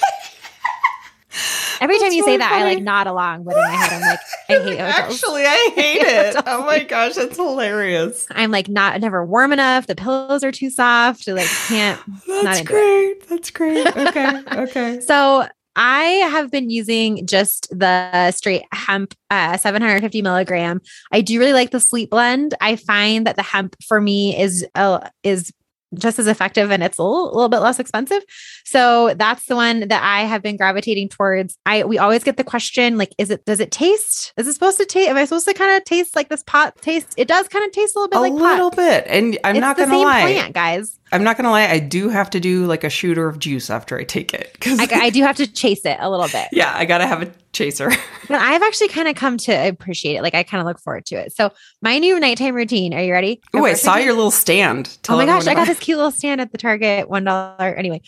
[1.79, 4.19] Every time you say that, I like nod along, but in my head I'm like,
[4.49, 5.13] I hate hotels.
[5.13, 6.35] Actually, I hate it.
[6.45, 8.27] Oh my gosh, that's hilarious.
[8.31, 9.87] I'm like not never warm enough.
[9.87, 11.27] The pillows are too soft.
[11.27, 11.99] Like can't.
[12.27, 13.27] That's great.
[13.29, 13.87] That's great.
[13.87, 14.43] Okay.
[14.51, 14.99] Okay.
[15.01, 20.81] So I have been using just the straight hemp uh, 750 milligram.
[21.11, 22.53] I do really like the sleep blend.
[22.61, 25.51] I find that the hemp for me is uh, is
[25.97, 28.23] just as effective and it's a little, little bit less expensive.
[28.65, 31.57] So that's the one that I have been gravitating towards.
[31.65, 34.33] I we always get the question like, is it does it taste?
[34.37, 35.09] Is it supposed to taste?
[35.09, 37.13] Am I supposed to kind of taste like this pot taste?
[37.17, 38.77] It does kind of taste a little bit a like a little pot.
[38.77, 39.03] bit.
[39.07, 40.21] And I'm it's not gonna same lie.
[40.21, 40.97] plant, guys.
[41.11, 41.67] I'm not gonna lie.
[41.67, 44.57] I do have to do like a shooter of juice after I take it.
[44.59, 46.47] 'Cause- I, I do have to chase it a little bit.
[46.51, 47.91] yeah, I gotta have a chaser.
[48.27, 50.21] But I've actually kind of come to appreciate it.
[50.21, 51.33] Like I kind of look forward to it.
[51.35, 52.93] So my new nighttime routine.
[52.93, 53.41] Are you ready?
[53.53, 54.97] Oh, I saw your little stand.
[55.09, 57.75] Oh my gosh, I got this cute little stand at the Target, one dollar.
[57.75, 57.99] Anyway,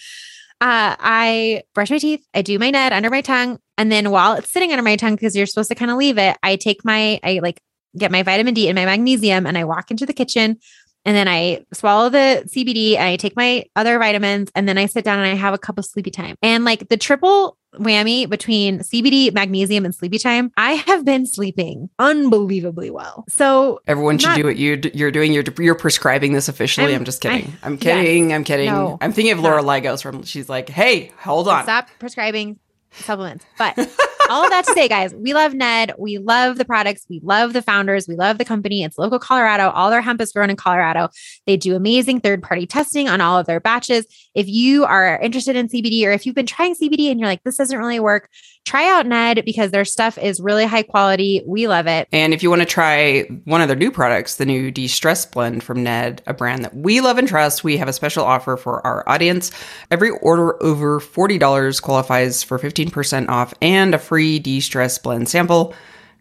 [0.62, 2.26] uh, I brush my teeth.
[2.34, 5.16] I do my Ned under my tongue, and then while it's sitting under my tongue,
[5.16, 7.60] because you're supposed to kind of leave it, I take my I like
[7.98, 10.58] get my vitamin D and my magnesium, and I walk into the kitchen.
[11.06, 14.86] And then I swallow the CBD and I take my other vitamins and then I
[14.86, 16.38] sit down and I have a cup of sleepy time.
[16.42, 21.89] And like the triple whammy between CBD, magnesium, and sleepy time, I have been sleeping
[22.00, 23.26] unbelievably well.
[23.28, 25.34] So Everyone should Not- do what you you're doing.
[25.34, 26.88] You're you're prescribing this officially.
[26.94, 27.54] I'm, I'm- just kidding.
[27.62, 28.34] I- I'm kidding.
[28.34, 28.68] I'm kidding.
[28.72, 28.98] No.
[29.02, 30.24] I'm thinking of Laura Ligos from.
[30.24, 31.63] She's like, hey, hold on.
[31.63, 32.60] stop prescribing
[32.92, 33.44] supplements.
[33.58, 33.76] But
[34.30, 35.94] all of that to say, guys, we love Ned.
[35.98, 37.06] We love the products.
[37.10, 38.08] We love the founders.
[38.08, 38.84] We love the company.
[38.84, 39.70] It's local Colorado.
[39.70, 41.10] All their hemp is grown in Colorado.
[41.46, 44.06] They do amazing third party testing on all of their batches.
[44.34, 47.44] If you are interested in CBD or if you've been trying CBD and you're like,
[47.44, 48.30] this doesn't really work,
[48.65, 51.43] try out Ned because their stuff is really high quality.
[51.45, 52.08] We love it.
[52.12, 55.63] And if you want to try one of their new products, the new de-stress blend
[55.63, 58.86] from Ned, a brand that we love and trust, we have a special offer for
[58.86, 59.52] our audience.
[59.91, 65.73] Every order over $40 qualifies for 15% off and a free de-stress blend sample.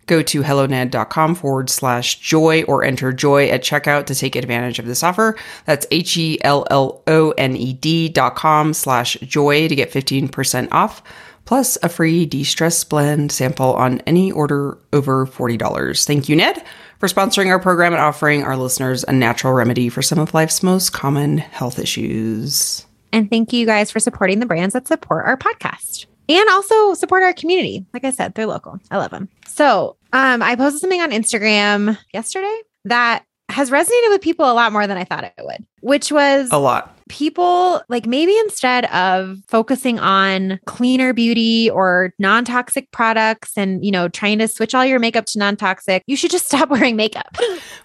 [0.06, 4.86] Go to helloned.com forward slash joy or enter joy at checkout to take advantage of
[4.86, 5.38] this offer.
[5.64, 9.92] That's H E L L O N E D dot com slash joy to get
[9.92, 11.04] 15% off
[11.44, 16.06] plus a free de-stress blend sample on any order over $40.
[16.06, 16.62] Thank you, Ned,
[16.98, 20.62] for sponsoring our program and offering our listeners a natural remedy for some of life's
[20.62, 22.86] most common health issues.
[23.12, 27.22] And thank you guys for supporting the brands that support our podcast and also support
[27.22, 27.84] our community.
[27.92, 28.78] Like I said, they're local.
[28.90, 29.28] I love them.
[29.46, 34.72] So um, I posted something on Instagram yesterday that has resonated with people a lot
[34.72, 36.96] more than I thought it would, which was A lot.
[37.12, 44.08] People like maybe instead of focusing on cleaner beauty or non-toxic products and you know
[44.08, 47.36] trying to switch all your makeup to non-toxic you should just stop wearing makeup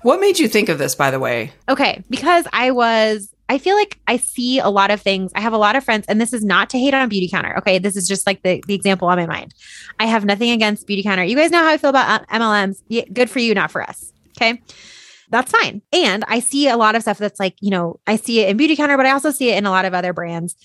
[0.01, 1.51] What made you think of this, by the way?
[1.69, 5.31] Okay, because I was I feel like I see a lot of things.
[5.33, 7.57] I have a lot of friends, and this is not to hate on Beauty Counter.
[7.57, 9.53] Okay, this is just like the, the example on my mind.
[9.99, 11.23] I have nothing against Beauty Counter.
[11.23, 12.81] You guys know how I feel about uh, MLMs.
[12.89, 14.11] Yeah, good for you, not for us.
[14.37, 14.61] Okay.
[15.29, 15.81] That's fine.
[15.91, 18.57] And I see a lot of stuff that's like, you know, I see it in
[18.57, 20.55] Beauty Counter, but I also see it in a lot of other brands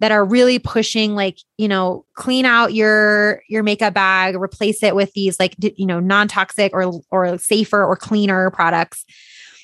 [0.00, 4.94] that are really pushing like you know clean out your your makeup bag replace it
[4.94, 9.04] with these like you know non-toxic or or safer or cleaner products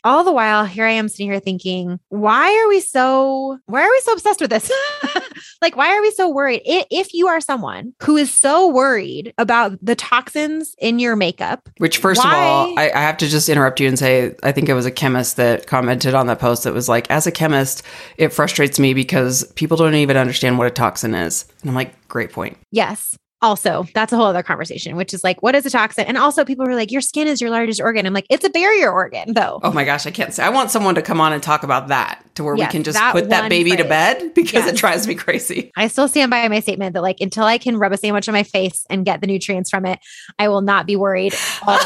[0.04, 3.90] all the while here i am sitting here thinking why are we so why are
[3.90, 4.70] we so obsessed with this
[5.62, 6.62] like why are we so worried?
[6.64, 11.98] If you are someone who is so worried about the toxins in your makeup which
[11.98, 12.33] first why?
[12.33, 14.87] of all I, I have to just interrupt you and say i think it was
[14.87, 17.83] a chemist that commented on that post that was like as a chemist
[18.18, 21.46] it frustrates me because people don't even understand what a toxin is.
[21.62, 22.59] And i'm like great point.
[22.70, 26.05] Yes also that's a whole other conversation which is like what is a toxin?
[26.07, 28.07] And also people are like your skin is your largest organ.
[28.07, 29.61] I'm like it's a barrier organ though.
[29.62, 31.88] Oh my gosh i can't say i want someone to come on and talk about
[31.88, 33.83] that to where yes, we can just that put that baby phrase.
[33.83, 34.68] to bed because yes.
[34.68, 35.72] it drives me crazy.
[35.76, 38.33] I still stand by my statement that like until i can rub a sandwich on
[38.33, 39.98] my face and get the nutrients from it
[40.38, 41.76] i will not be worried when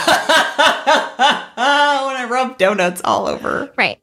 [1.17, 3.73] i rub donuts all over.
[3.77, 3.99] Right.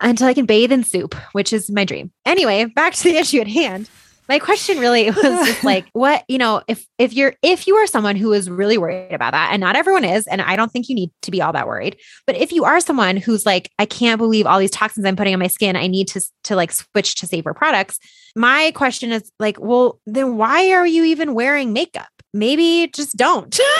[0.00, 2.10] Until i can bathe in soup which is my dream.
[2.26, 3.88] Anyway back to the issue at hand
[4.32, 7.86] my question really was just like what you know if if you're if you are
[7.86, 10.88] someone who is really worried about that and not everyone is and i don't think
[10.88, 13.84] you need to be all that worried but if you are someone who's like i
[13.84, 16.72] can't believe all these toxins i'm putting on my skin i need to to like
[16.72, 17.98] switch to safer products
[18.34, 23.60] my question is like well then why are you even wearing makeup maybe just don't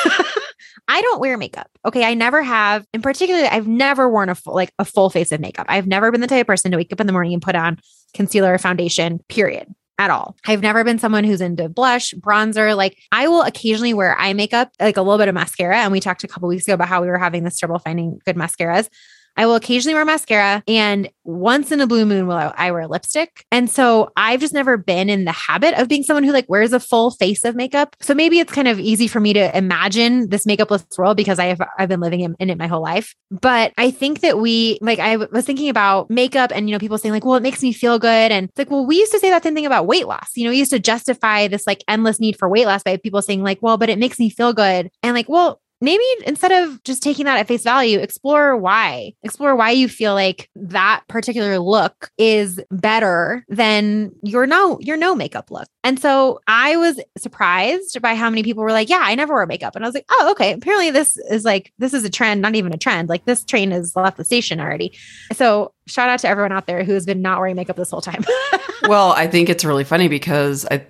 [0.89, 1.69] I don't wear makeup.
[1.87, 2.05] Okay.
[2.05, 5.41] I never have, in particular, I've never worn a full, like a full face of
[5.41, 5.67] makeup.
[5.69, 7.55] I've never been the type of person to wake up in the morning and put
[7.55, 7.79] on
[8.15, 10.37] concealer or foundation, period at all.
[10.47, 12.77] I've never been someone who's into blush, bronzer.
[12.77, 15.79] Like I will occasionally wear eye makeup, like a little bit of mascara.
[15.79, 18.21] And we talked a couple weeks ago about how we were having this trouble finding
[18.25, 18.89] good mascaras.
[19.37, 23.45] I will occasionally wear mascara and once in a blue moon will I, wear lipstick.
[23.53, 26.73] And so I've just never been in the habit of being someone who like wears
[26.73, 27.97] a full face of makeup.
[28.01, 31.47] So maybe it's kind of easy for me to imagine this makeupless world because I
[31.47, 33.15] have I've been living in, in it my whole life.
[33.31, 36.99] But I think that we like I was thinking about makeup and you know people
[36.99, 38.33] saying like, well, it makes me feel good.
[38.33, 40.31] And it's like, well, we used to say that same thing about weight loss.
[40.35, 43.23] You know, we used to justify this like endless need for weight loss by people
[43.23, 44.91] saying like, well, but it makes me feel good.
[45.03, 49.13] And like, well, maybe instead of just taking that at face value, explore why.
[49.25, 55.15] Explore why you feel like that particular look is better than your no your no
[55.15, 55.67] makeup look.
[55.83, 59.45] And so I was surprised by how many people were like, "Yeah, I never wear
[59.45, 60.53] makeup." And I was like, "Oh, okay.
[60.53, 63.09] Apparently this is like this is a trend, not even a trend.
[63.09, 64.97] Like this train has left the station already."
[65.33, 68.01] So, shout out to everyone out there who has been not wearing makeup this whole
[68.01, 68.25] time.
[68.85, 70.87] well, I think it's really funny because I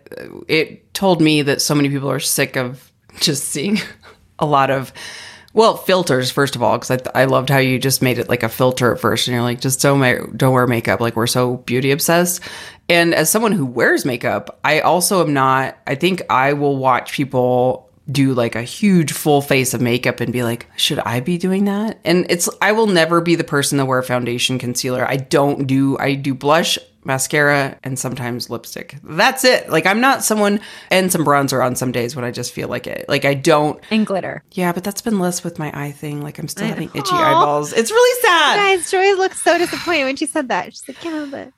[0.48, 3.78] it told me that so many people are sick of just seeing
[4.38, 4.92] a lot of
[5.54, 8.42] well filters first of all because I, I loved how you just made it like
[8.42, 11.26] a filter at first and you're like just don't ma- don't wear makeup like we're
[11.26, 12.42] so beauty obsessed.
[12.88, 17.12] And as someone who wears makeup i also am not i think i will watch
[17.12, 21.38] people do like a huge full face of makeup and be like should i be
[21.38, 21.98] doing that?
[22.04, 25.06] And it's i will never be the person to wear foundation concealer.
[25.08, 28.96] I don't do i do blush mascara, and sometimes lipstick.
[29.02, 29.68] That's it.
[29.68, 30.60] Like I'm not someone
[30.90, 33.08] and some bronzer on some days when I just feel like it.
[33.08, 34.44] Like I don't and glitter.
[34.52, 36.22] Yeah, but that's been less with my eye thing.
[36.22, 37.72] Like I'm still having itchy eyeballs.
[37.72, 38.56] It's really sad.
[38.56, 40.66] Guys, Joy looked so disappointed when she said that.
[40.66, 41.52] She's like, "Can't help it."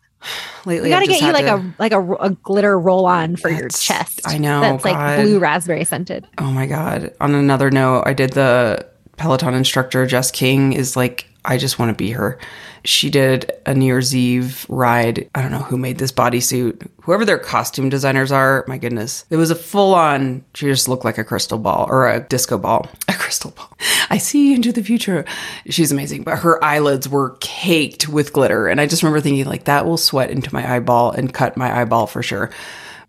[0.65, 3.37] Lately, we got to get you like to, a like a, a glitter roll on
[3.37, 4.23] for your chest.
[4.25, 4.93] I know that's God.
[4.93, 6.27] like blue raspberry scented.
[6.39, 7.13] Oh my god!
[7.21, 11.91] On another note, I did the Peloton instructor Jess King is like I just want
[11.91, 12.39] to be her.
[12.85, 15.29] She did a New Year's Eve ride.
[15.35, 16.89] I don't know who made this bodysuit.
[17.03, 19.25] Whoever their costume designers are, my goodness.
[19.31, 22.59] It was a full on, she just looked like a crystal ball or a disco
[22.59, 22.89] ball.
[23.09, 23.73] A crystal ball.
[24.11, 25.25] I see into the future.
[25.69, 26.25] She's amazing.
[26.25, 28.67] But her eyelids were caked with glitter.
[28.67, 31.81] And I just remember thinking, like, that will sweat into my eyeball and cut my
[31.81, 32.51] eyeball for sure.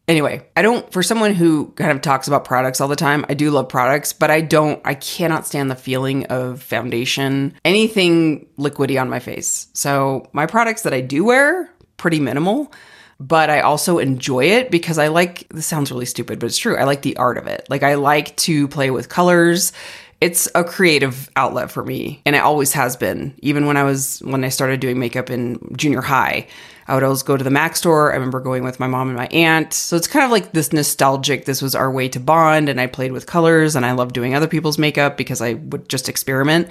[0.08, 3.34] Anyway, I don't, for someone who kind of talks about products all the time, I
[3.34, 9.02] do love products, but I don't, I cannot stand the feeling of foundation, anything liquidy
[9.02, 9.68] on my face.
[9.74, 12.72] So my products that I do wear, pretty minimal,
[13.20, 16.78] but I also enjoy it because I like, this sounds really stupid, but it's true.
[16.78, 17.66] I like the art of it.
[17.70, 19.72] Like I like to play with colors
[20.22, 24.20] it's a creative outlet for me and it always has been even when i was
[24.24, 26.48] when i started doing makeup in junior high
[26.88, 28.12] I would always go to the Mac store.
[28.12, 29.74] I remember going with my mom and my aunt.
[29.74, 32.70] So it's kind of like this nostalgic, this was our way to bond.
[32.70, 35.90] And I played with colors and I love doing other people's makeup because I would
[35.90, 36.70] just experiment.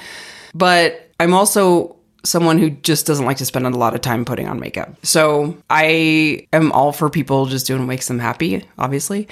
[0.54, 4.48] But I'm also someone who just doesn't like to spend a lot of time putting
[4.48, 4.94] on makeup.
[5.04, 9.28] So I am all for people just doing what makes them happy, obviously.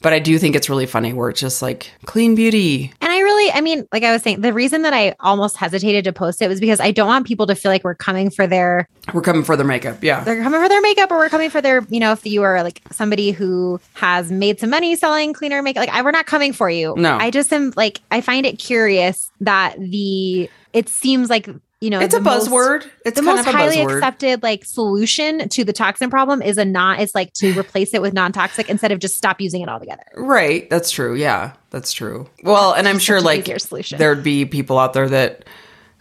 [0.00, 2.92] But I do think it's really funny where it's just like clean beauty.
[3.00, 3.11] And
[3.42, 6.42] really, I mean, like I was saying, the reason that I almost hesitated to post
[6.42, 8.88] it was because I don't want people to feel like we're coming for their.
[9.12, 10.02] We're coming for their makeup.
[10.02, 10.24] Yeah.
[10.24, 12.62] They're coming for their makeup or we're coming for their, you know, if you are
[12.62, 16.52] like somebody who has made some money selling cleaner makeup, like I, we're not coming
[16.52, 16.94] for you.
[16.96, 17.16] No.
[17.16, 21.48] I just am like, I find it curious that the, it seems like
[21.82, 22.84] you know, It's a most- buzzword.
[23.04, 23.96] It's the kind most of a highly buzzword.
[23.96, 28.00] accepted like solution to the toxin problem is a not it's like to replace it
[28.00, 30.04] with non-toxic instead of just stop using it altogether.
[30.16, 30.70] Right.
[30.70, 31.14] That's true.
[31.14, 32.28] Yeah, that's true.
[32.44, 33.48] Well, and I'm sure like
[33.98, 35.44] there'd be people out there that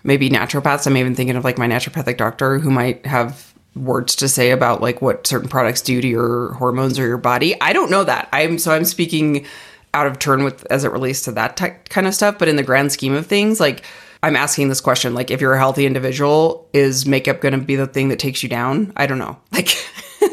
[0.03, 0.85] maybe naturopaths.
[0.85, 4.81] I'm even thinking of like my naturopathic doctor who might have words to say about
[4.81, 7.59] like what certain products do to your hormones or your body.
[7.61, 8.29] I don't know that.
[8.31, 9.45] I'm so I'm speaking
[9.93, 12.37] out of turn with as it relates to that ty- kind of stuff.
[12.37, 13.83] But in the grand scheme of things, like
[14.23, 17.75] I'm asking this question: like, if you're a healthy individual, is makeup going to be
[17.75, 18.93] the thing that takes you down?
[18.95, 19.37] I don't know.
[19.51, 19.69] Like,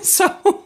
[0.03, 0.65] so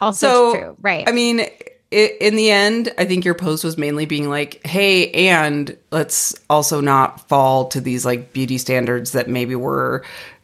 [0.00, 1.08] Also so true, right?
[1.08, 1.46] I mean, i
[1.92, 6.80] in the end, I think your post was mainly being like, "Hey, and let's also
[6.80, 10.02] not fall to these like beauty standards that maybe we're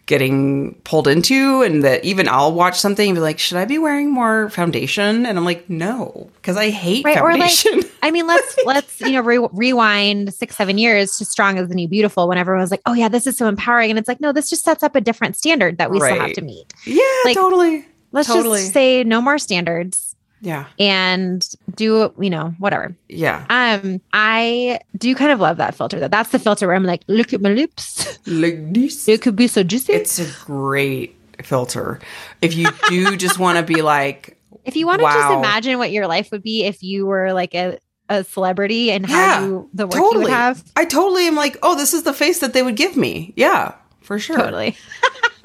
[0.09, 3.79] getting pulled into, and that even I'll watch something and be like, should I be
[3.79, 7.89] wearing more foundation?" And I'm like, "No," because I hate right or like foundation.
[8.03, 11.75] i mean let's let's you know re- rewind six seven years to strong as the
[11.75, 14.21] new beautiful when everyone was like oh yeah this is so empowering and it's like
[14.21, 17.03] no this just sets up a different standard that we still have to meet yeah,
[17.25, 17.87] like, totally.
[18.13, 18.61] let's Totally.
[18.61, 23.45] just say no more standards Yeah, and do you know whatever yeah.
[23.51, 27.03] um i do kind of love that filter though that's the filter where i'm like
[27.09, 29.09] look at my lips Like this.
[29.09, 32.01] it could be so juicy It's a great filter.
[32.43, 35.91] If you do just want to be like, if you want to just imagine what
[35.93, 39.87] your life would be if you were like a, a celebrity and how you the
[39.87, 42.63] work you would have I totally am like, oh, this is the face that they
[42.63, 43.33] would give me.
[43.37, 44.37] Yeah, for sure.
[44.37, 44.77] totally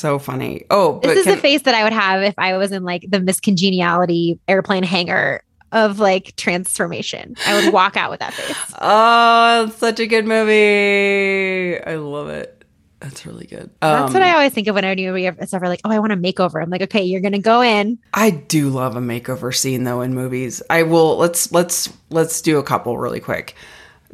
[0.00, 0.64] So funny.
[0.70, 2.84] Oh, but This is can- the face that I would have if I was in
[2.84, 7.34] like the Miss Congeniality airplane hangar of like transformation.
[7.46, 8.56] I would walk out with that face.
[8.80, 11.78] oh, such a good movie.
[11.84, 12.64] I love it.
[13.00, 13.68] That's really good.
[13.80, 15.98] That's Um, what I always think of when I do it's ever like, oh, I
[15.98, 16.62] want a makeover.
[16.62, 17.98] I'm like, okay, you're gonna go in.
[18.14, 20.62] I do love a makeover scene though in movies.
[20.70, 23.54] I will let's let's let's do a couple really quick.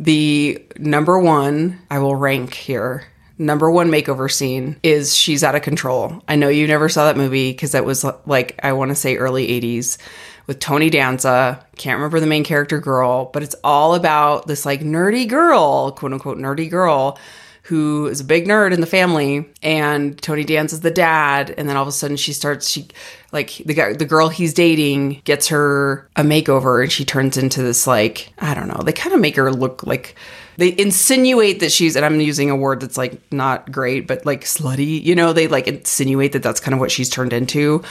[0.00, 3.04] The number one I will rank here.
[3.38, 6.22] Number one makeover scene is she's out of control.
[6.26, 9.16] I know you never saw that movie because that was like I want to say
[9.16, 9.98] early '80s
[10.46, 11.64] with Tony Danza.
[11.76, 16.14] Can't remember the main character girl, but it's all about this like nerdy girl, quote
[16.14, 17.18] unquote nerdy girl,
[17.66, 21.76] who is a big nerd in the family and Tony Danza's the dad and then
[21.76, 22.86] all of a sudden she starts she
[23.32, 27.62] like the guy the girl he's dating gets her a makeover and she turns into
[27.62, 30.14] this like I don't know they kind of make her look like
[30.56, 34.42] they insinuate that she's and I'm using a word that's like not great but like
[34.42, 37.82] slutty you know they like insinuate that that's kind of what she's turned into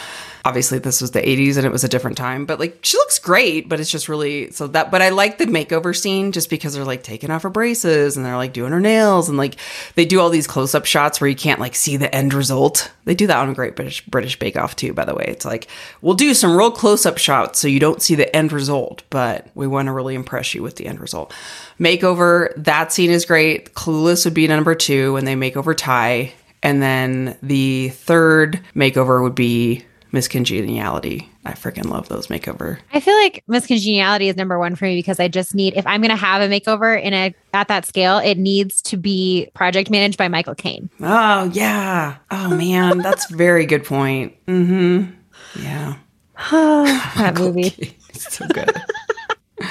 [0.46, 3.18] obviously this was the 80s and it was a different time but like she looks
[3.18, 6.76] great but it's just really so that but i like the makeover scene just because
[6.76, 9.56] they're like taking off her braces and they're like doing her nails and like
[9.96, 12.92] they do all these close-up shots where you can't like see the end result.
[13.06, 15.26] They do that on great british british bake off too by the way.
[15.28, 15.68] It's like
[16.02, 19.66] we'll do some real close-up shots so you don't see the end result but we
[19.66, 21.34] want to really impress you with the end result.
[21.80, 23.74] Makeover that scene is great.
[23.74, 26.32] Clueless would be number two when they make over Tai
[26.62, 31.30] and then the third makeover would be Miss Congeniality.
[31.44, 32.80] I freaking love those makeover.
[32.94, 35.86] I feel like Miss Congeniality is number one for me because I just need if
[35.86, 39.90] I'm gonna have a makeover in a at that scale, it needs to be project
[39.90, 40.90] managed by Michael Caine.
[41.02, 42.16] Oh yeah.
[42.32, 44.34] Oh man, that's a very good point.
[44.46, 45.12] Mm-hmm.
[45.62, 45.96] Yeah.
[46.52, 47.98] that movie.
[48.08, 48.72] It's so good.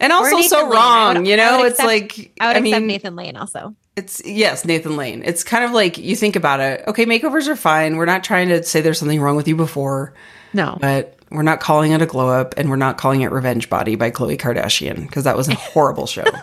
[0.00, 0.70] and also so Lane.
[0.72, 1.16] Wrong.
[1.20, 3.74] would- you know, it's accept- like I would I accept mean, Nathan Lane also.
[3.96, 5.22] It's yes, Nathan Lane.
[5.24, 6.82] It's kind of like you think about it.
[6.86, 7.96] Okay, makeovers are fine.
[7.96, 10.14] We're not trying to say there's something wrong with you before,
[10.54, 10.78] No.
[10.80, 13.96] but we're not calling it a glow up and we're not calling it Revenge Body
[13.96, 16.24] by Khloe Kardashian because that was a horrible show.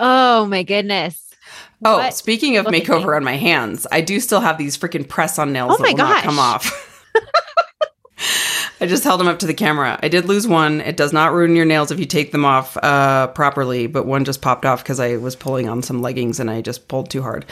[0.00, 1.34] Oh my goodness.
[1.84, 2.14] Oh, What?
[2.14, 5.52] speaking of Look makeover on my hands, I do still have these freaking press on
[5.52, 7.10] nails Oh that my will not come off.
[8.80, 9.98] I just held them up to the camera.
[10.02, 10.80] I did lose one.
[10.80, 14.24] It does not ruin your nails if you take them off uh, properly, but one
[14.24, 17.22] just popped off because I was pulling on some leggings and I just pulled too
[17.22, 17.44] hard.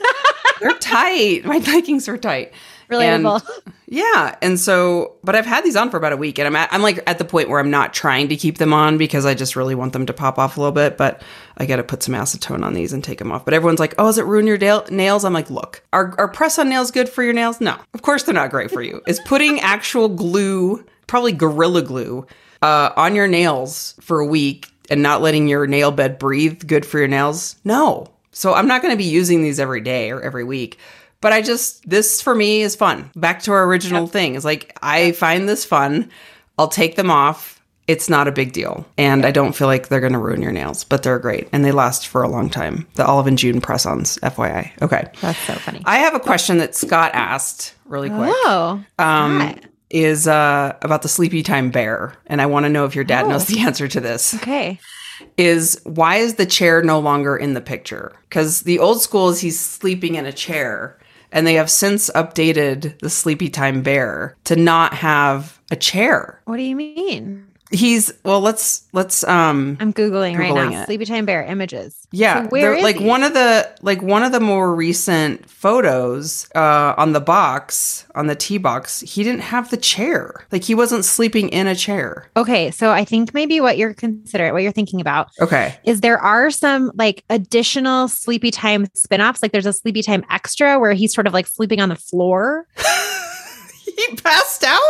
[0.60, 1.44] They're tight.
[1.44, 2.52] My leggings are tight.
[3.00, 3.42] Relatable.
[3.86, 6.72] Yeah, and so, but I've had these on for about a week, and I'm at,
[6.72, 9.34] I'm like at the point where I'm not trying to keep them on because I
[9.34, 10.96] just really want them to pop off a little bit.
[10.96, 11.22] But
[11.58, 13.44] I got to put some acetone on these and take them off.
[13.44, 16.28] But everyone's like, "Oh, does it ruin your da- nails?" I'm like, "Look, are are
[16.28, 17.60] press on nails good for your nails?
[17.60, 19.00] No, of course they're not great for you.
[19.06, 22.26] Is putting actual glue, probably gorilla glue,
[22.62, 26.84] uh, on your nails for a week and not letting your nail bed breathe good
[26.84, 27.56] for your nails?
[27.64, 28.08] No.
[28.32, 30.78] So I'm not going to be using these every day or every week.
[31.24, 33.10] But I just, this for me is fun.
[33.16, 36.10] Back to our original thing is like, I find this fun.
[36.58, 37.62] I'll take them off.
[37.88, 38.84] It's not a big deal.
[38.98, 41.48] And I don't feel like they're going to ruin your nails, but they're great.
[41.50, 42.86] And they last for a long time.
[42.96, 44.70] The Olive and June press ons, FYI.
[44.82, 45.08] Okay.
[45.22, 45.80] That's so funny.
[45.86, 48.28] I have a question that Scott asked really quick.
[48.44, 48.84] Oh.
[48.98, 49.64] Um, Scott.
[49.88, 52.14] is uh, about the sleepy time bear.
[52.26, 53.28] And I want to know if your dad Oh.
[53.30, 54.34] knows the answer to this.
[54.34, 54.78] Okay.
[55.38, 58.12] is why is the chair no longer in the picture?
[58.28, 60.98] Because the old school is he's sleeping in a chair,
[61.34, 66.40] and they have since updated the Sleepy Time Bear to not have a chair.
[66.44, 67.48] What do you mean?
[67.74, 68.40] He's well.
[68.40, 69.76] Let's let's um.
[69.80, 70.82] I'm googling, right now.
[70.82, 70.86] it.
[70.86, 71.98] Sleepy Time Bear images.
[72.12, 73.04] Yeah, So where like he?
[73.04, 78.28] one of the like one of the more recent photos uh, on the box on
[78.28, 79.00] the T box.
[79.00, 80.46] He didn't have the chair.
[80.52, 82.28] Like he wasn't sleeping in a chair.
[82.36, 85.76] Okay, so I think maybe what you're considering, what you're thinking about, Okay.
[85.84, 89.42] is there are some like additional Sleepy Time spin-offs.
[89.42, 92.68] Like there's a Sleepy Time extra where he's sort of like sleeping on the floor.
[93.84, 94.80] he passed out.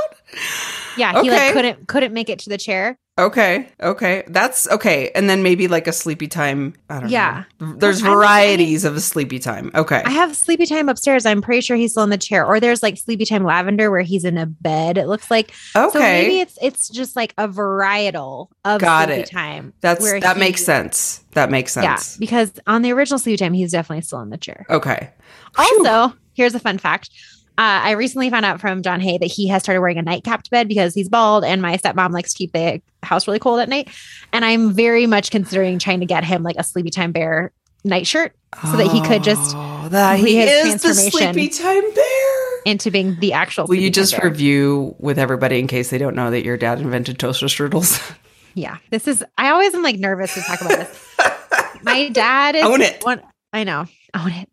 [0.97, 1.47] Yeah, he Okay.
[1.47, 2.99] like couldn't couldn't make it to the chair.
[3.19, 3.69] Okay.
[3.81, 4.25] Okay.
[4.27, 5.11] That's okay.
[5.15, 6.75] And then maybe like a sleepy time.
[6.91, 7.45] I don't Yeah.
[7.61, 7.75] know.
[7.77, 9.71] There's I mean, I- varieties of a sleepy time.
[9.75, 10.03] Okay.
[10.05, 11.25] I have Sleepy Time upstairs.
[11.25, 12.45] I'm pretty sure he's still in the chair.
[12.45, 14.99] Or there's like Sleepy Time Lavender where he's in a bed.
[14.99, 15.91] It looks like okay.
[15.93, 19.31] so maybe it's it's just like a varietal of Got Sleepy it.
[19.31, 19.73] Time.
[19.81, 21.21] That's where that he- makes sense.
[21.35, 21.85] That makes sense.
[22.15, 24.67] Yeah, because on the original Sleepy Time, he's definitely still in the chair.
[24.71, 25.11] Okay.
[25.57, 27.11] Also, here's a fun fact.
[27.57, 30.43] Uh, I recently found out from John Hay that he has started wearing a nightcap
[30.43, 33.61] to bed because he's bald, and my stepmom likes to keep the house really cold
[33.61, 33.89] at night.
[34.33, 37.53] And I'm very much considering trying to get him like a Sleepy Time Bear
[37.85, 38.35] nightshirt
[38.71, 41.35] so that he could just Oh, that he complete his is the transformation.
[41.35, 42.63] sleepy time bear.
[42.65, 43.67] into being the actual.
[43.67, 44.31] Will you Sleepy Time just Bear.
[44.31, 48.01] review with everybody in case they don't know that your dad invented toaster strudels?
[48.57, 49.25] Yeah, this is.
[49.37, 51.17] I always am like nervous to talk about this.
[51.83, 53.03] My dad is Own it.
[53.05, 53.21] One,
[53.53, 53.87] I know.
[54.15, 54.49] Own it.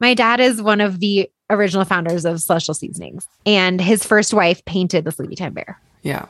[0.00, 4.64] My dad is one of the original founders of Celestial Seasonings, and his first wife
[4.64, 5.80] painted the Sleepy Time Bear.
[6.02, 6.26] yeah.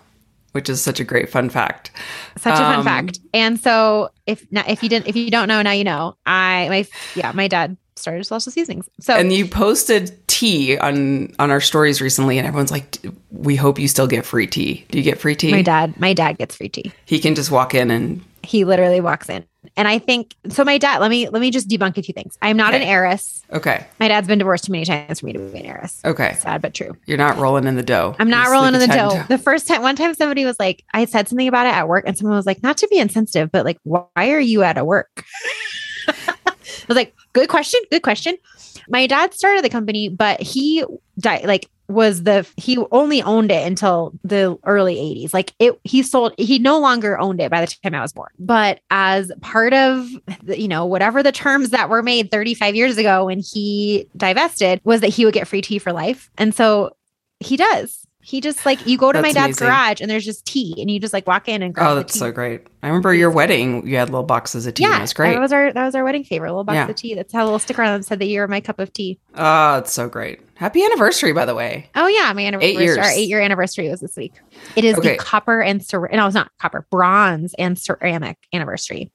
[0.53, 1.91] Which is such a great fun fact.
[2.37, 3.21] Such a fun Um, fact.
[3.33, 6.15] And so, if if you didn't, if you don't know, now you know.
[6.27, 8.87] I my yeah, my dad started Celestial Seasonings.
[9.01, 12.99] So And you posted tea on on our stories recently, and everyone's like,
[13.31, 14.85] "We hope you still get free tea.
[14.91, 16.93] Do you get free tea?" my dad, my dad gets free tea.
[17.07, 19.45] He can just walk in and He literally walks in,
[19.77, 20.65] and I think so.
[20.65, 21.01] My dad.
[21.01, 22.37] Let me let me just debunk a few things.
[22.43, 23.43] I'm not an heiress.
[23.53, 26.01] okay, My dad's been divorced too many times for me to be an heiress.
[26.05, 26.35] okay.
[26.39, 26.97] Sad but true.
[27.07, 28.17] You're not rolling in the dough.
[28.19, 29.25] I'm not You're rolling in the time dough.
[29.29, 32.05] The first time, one time somebody was like, I said something about it at work,
[32.07, 34.85] and someone was like, not to be insensitive, but like, why are you at a
[34.85, 35.25] work?
[36.09, 36.55] I
[36.89, 38.37] was like, good question, good question.
[38.89, 40.85] My dad started the company, but he
[41.19, 45.35] died like was the he only owned it until the early 80s.
[45.35, 48.31] Like it he sold he no longer owned it by the time I was born.
[48.39, 50.09] But as part of
[50.43, 54.81] the, you know whatever the terms that were made 35 years ago when he divested
[54.85, 56.31] was that he would get free tea for life.
[56.39, 56.97] And so
[57.41, 58.02] he does.
[58.25, 59.67] He just like you go to my dad's amazing.
[59.67, 62.17] garage and there's just tea and you just like walk in and grab Oh, that's
[62.17, 62.67] so great.
[62.83, 63.85] I remember your wedding.
[63.87, 64.85] You had little boxes of tea.
[64.85, 65.33] yeah, was great.
[65.33, 66.89] That was our that was our wedding favorite, a little box Yeah.
[66.89, 67.15] of tea.
[67.15, 69.19] That's how a little sticker on it said that you're my cup of tea.
[69.35, 70.41] oh, it's so great.
[70.55, 71.91] Happy anniversary, by the way.
[71.97, 72.71] Oh yeah, my anniversary.
[72.77, 72.99] Eight years.
[72.99, 74.35] Our eight year anniversary was this week.
[74.77, 75.13] It is Okay.
[75.13, 79.11] the copper and cer- no, it's not copper, bronze and ceramic anniversary.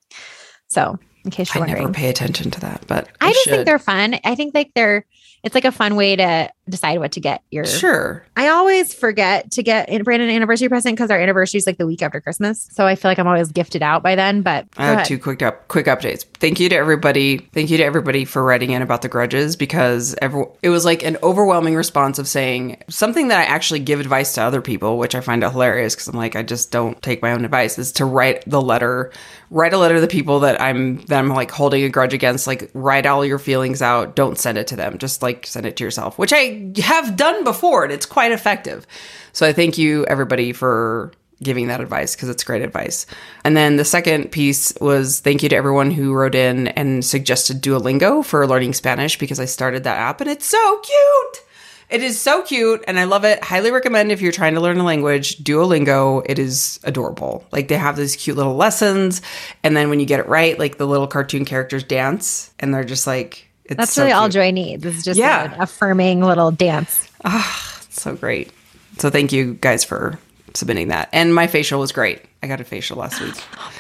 [0.68, 3.52] So, in case you're never wondering, pay attention to that, but I just should.
[3.52, 4.20] think they're fun.
[4.26, 5.06] I think like they're
[5.44, 7.66] it's like a fun way to decide what to get your.
[7.66, 8.26] sure.
[8.36, 11.88] I always forget to get Brandon an anniversary present because our anniversary is like the
[11.88, 12.68] week after Christmas.
[12.72, 14.42] So I feel like I'm always gifted out by then.
[14.42, 15.06] But I have ahead.
[15.06, 16.26] two quick up quick updates.
[16.26, 17.38] Thank you to everybody.
[17.38, 21.04] Thank you to everybody for writing in about the grudges because every, it was like
[21.04, 25.16] an overwhelming response of saying something that I actually give advice to other people, which
[25.16, 27.78] I find it hilarious because I'm like I just don't take my own advice.
[27.78, 29.12] Is to write the letter,
[29.50, 32.48] write a letter to the people that I'm that I'm like holding a grudge against.
[32.48, 34.16] Like write all your feelings out.
[34.16, 34.98] Don't send it to them.
[34.98, 38.86] Just like send it to yourself, which I have done before, and it's quite effective.
[39.34, 41.12] So I thank you everybody for
[41.44, 43.06] giving that advice because it's great advice.
[43.44, 47.62] And then the second piece was thank you to everyone who wrote in and suggested
[47.62, 51.47] Duolingo for learning Spanish because I started that app and it's so cute.
[51.90, 53.42] It is so cute and I love it.
[53.44, 56.22] Highly recommend if you're trying to learn a language, Duolingo.
[56.28, 57.46] It is adorable.
[57.52, 59.22] Like they have these cute little lessons
[59.64, 62.84] and then when you get it right, like the little cartoon characters dance and they're
[62.84, 64.28] just like it's That's so really all.
[64.30, 64.86] Joy needs.
[64.86, 65.54] Is just Yeah.
[65.54, 67.10] an affirming little dance.
[67.24, 68.52] Ah, so great.
[68.98, 70.20] So thank you guys for
[70.56, 71.08] submitting that.
[71.14, 72.22] And my facial was great.
[72.44, 73.36] I got a facial last week.
[73.60, 73.72] Oh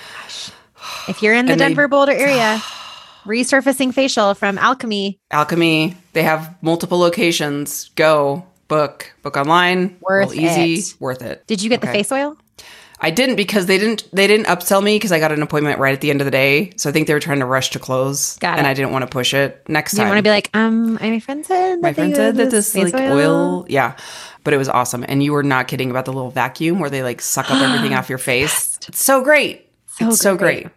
[1.10, 2.62] If you're in the And they- Denver Boulder area,
[3.28, 5.20] resurfacing facial from Alchemy.
[5.32, 7.90] Alchemy, they have multiple locations.
[7.90, 9.98] Go book, book online.
[10.02, 10.96] Worth easy, it.
[11.00, 11.46] worth it.
[11.48, 12.38] Did you get the face oil?
[13.00, 15.94] I didn't because they didn't they didn't upsell me because I got an appointment right
[15.94, 16.72] at the end of the day.
[16.78, 18.38] So I think they were trying to rush to close.
[18.38, 18.66] Got and.
[18.66, 19.64] I didn't want to push it.
[19.70, 20.10] Next you time.
[20.10, 23.66] want to be like, um, my friend said my friend said that this like oil.
[23.70, 23.96] yeah.
[24.44, 25.06] But it was awesome.
[25.08, 27.94] And you were not kidding about the little vacuum where they like suck up everything
[27.98, 28.80] off your face.
[28.88, 29.70] It's so great.
[29.88, 30.68] So it's so great.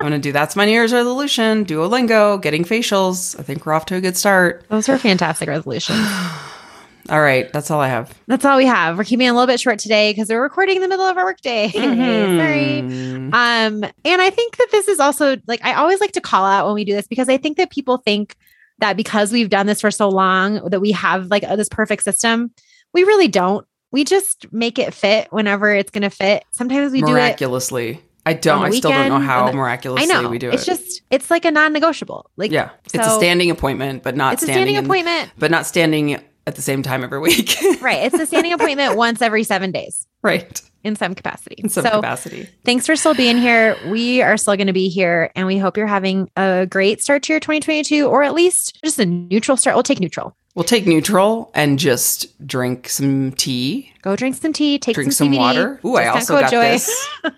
[0.00, 1.64] I'm gonna do that's my New Year's resolution.
[1.66, 3.38] Duolingo, getting facials.
[3.38, 4.64] I think we're off to a good start.
[4.70, 5.98] Those were fantastic resolutions.
[7.10, 7.52] All right.
[7.52, 8.14] That's all I have.
[8.28, 8.96] That's all we have.
[8.96, 11.16] We're keeping it a little bit short today because we're recording in the middle of
[11.16, 11.68] our workday.
[11.74, 12.82] Sorry.
[12.82, 13.34] Mhm.
[13.34, 16.66] Um, and I think that this is also like I always like to call out
[16.66, 18.36] when we do this because I think that people think
[18.78, 22.52] that because we've done this for so long that we have like this perfect system.
[22.94, 23.66] We really don't.
[23.92, 26.44] We just make it fit whenever it's going to fit.
[26.52, 27.12] Sometimes we do it.
[27.12, 28.00] Miraculously.
[28.26, 28.64] I don't.
[28.64, 30.28] I still don't know how the- miraculously I know.
[30.28, 30.72] we do it's it.
[30.72, 32.30] It's just it's like a non-negotiable.
[32.36, 32.70] Like yeah.
[32.84, 35.32] it's a standing appointment, but not it's a standing standing in- appointment.
[35.38, 37.56] but not standing at the same time every week.
[37.80, 38.04] right.
[38.04, 40.60] It's a standing appointment once every seven days right.
[40.82, 41.56] in some capacity.
[41.58, 42.48] In some so capacity.
[42.64, 43.76] thanks for still being here.
[43.88, 47.22] We are still going to be here and we hope you're having a great start
[47.24, 49.76] to your 2022 or at least just a neutral start.
[49.76, 50.36] We'll take neutral.
[50.54, 55.28] We'll take neutral and just drink some tea, Go drink some tea, take drink some,
[55.28, 55.78] some water.
[55.84, 56.62] Ooh, I also got Joy.
[56.62, 57.08] this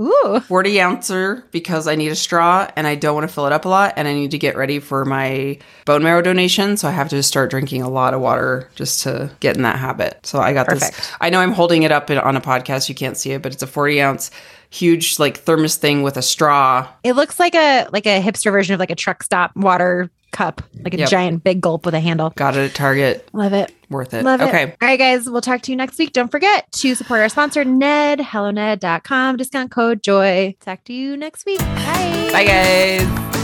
[0.00, 0.40] Ooh.
[0.46, 3.64] 40 ouncer because I need a straw and I don't want to fill it up
[3.64, 6.76] a lot and I need to get ready for my bone marrow donation.
[6.76, 9.76] So I have to start drinking a lot of water just to get in that
[9.78, 10.24] habit.
[10.24, 10.96] So I got Perfect.
[10.96, 11.12] this.
[11.20, 12.88] I know I'm holding it up in- on a podcast.
[12.88, 14.30] You can't see it, but it's a 40 ounce
[14.70, 16.88] huge like thermos thing with a straw.
[17.04, 20.62] It looks like a like a hipster version of like a truck stop water cup,
[20.82, 21.08] like a Yep.
[21.08, 22.30] giant big gulp with a handle.
[22.30, 23.28] Got it at Target.
[23.32, 23.72] Love it.
[23.90, 24.24] Worth it.
[24.24, 24.48] Love it.
[24.48, 24.64] okay.
[24.82, 25.28] All right, guys.
[25.30, 26.12] We'll talk to you next week.
[26.12, 30.56] Don't forget to support our sponsor, Ned, helloned.com, discount code JOY.
[30.60, 31.58] Talk to you next week.
[31.60, 32.30] Bye.
[32.32, 33.41] Bye, guys.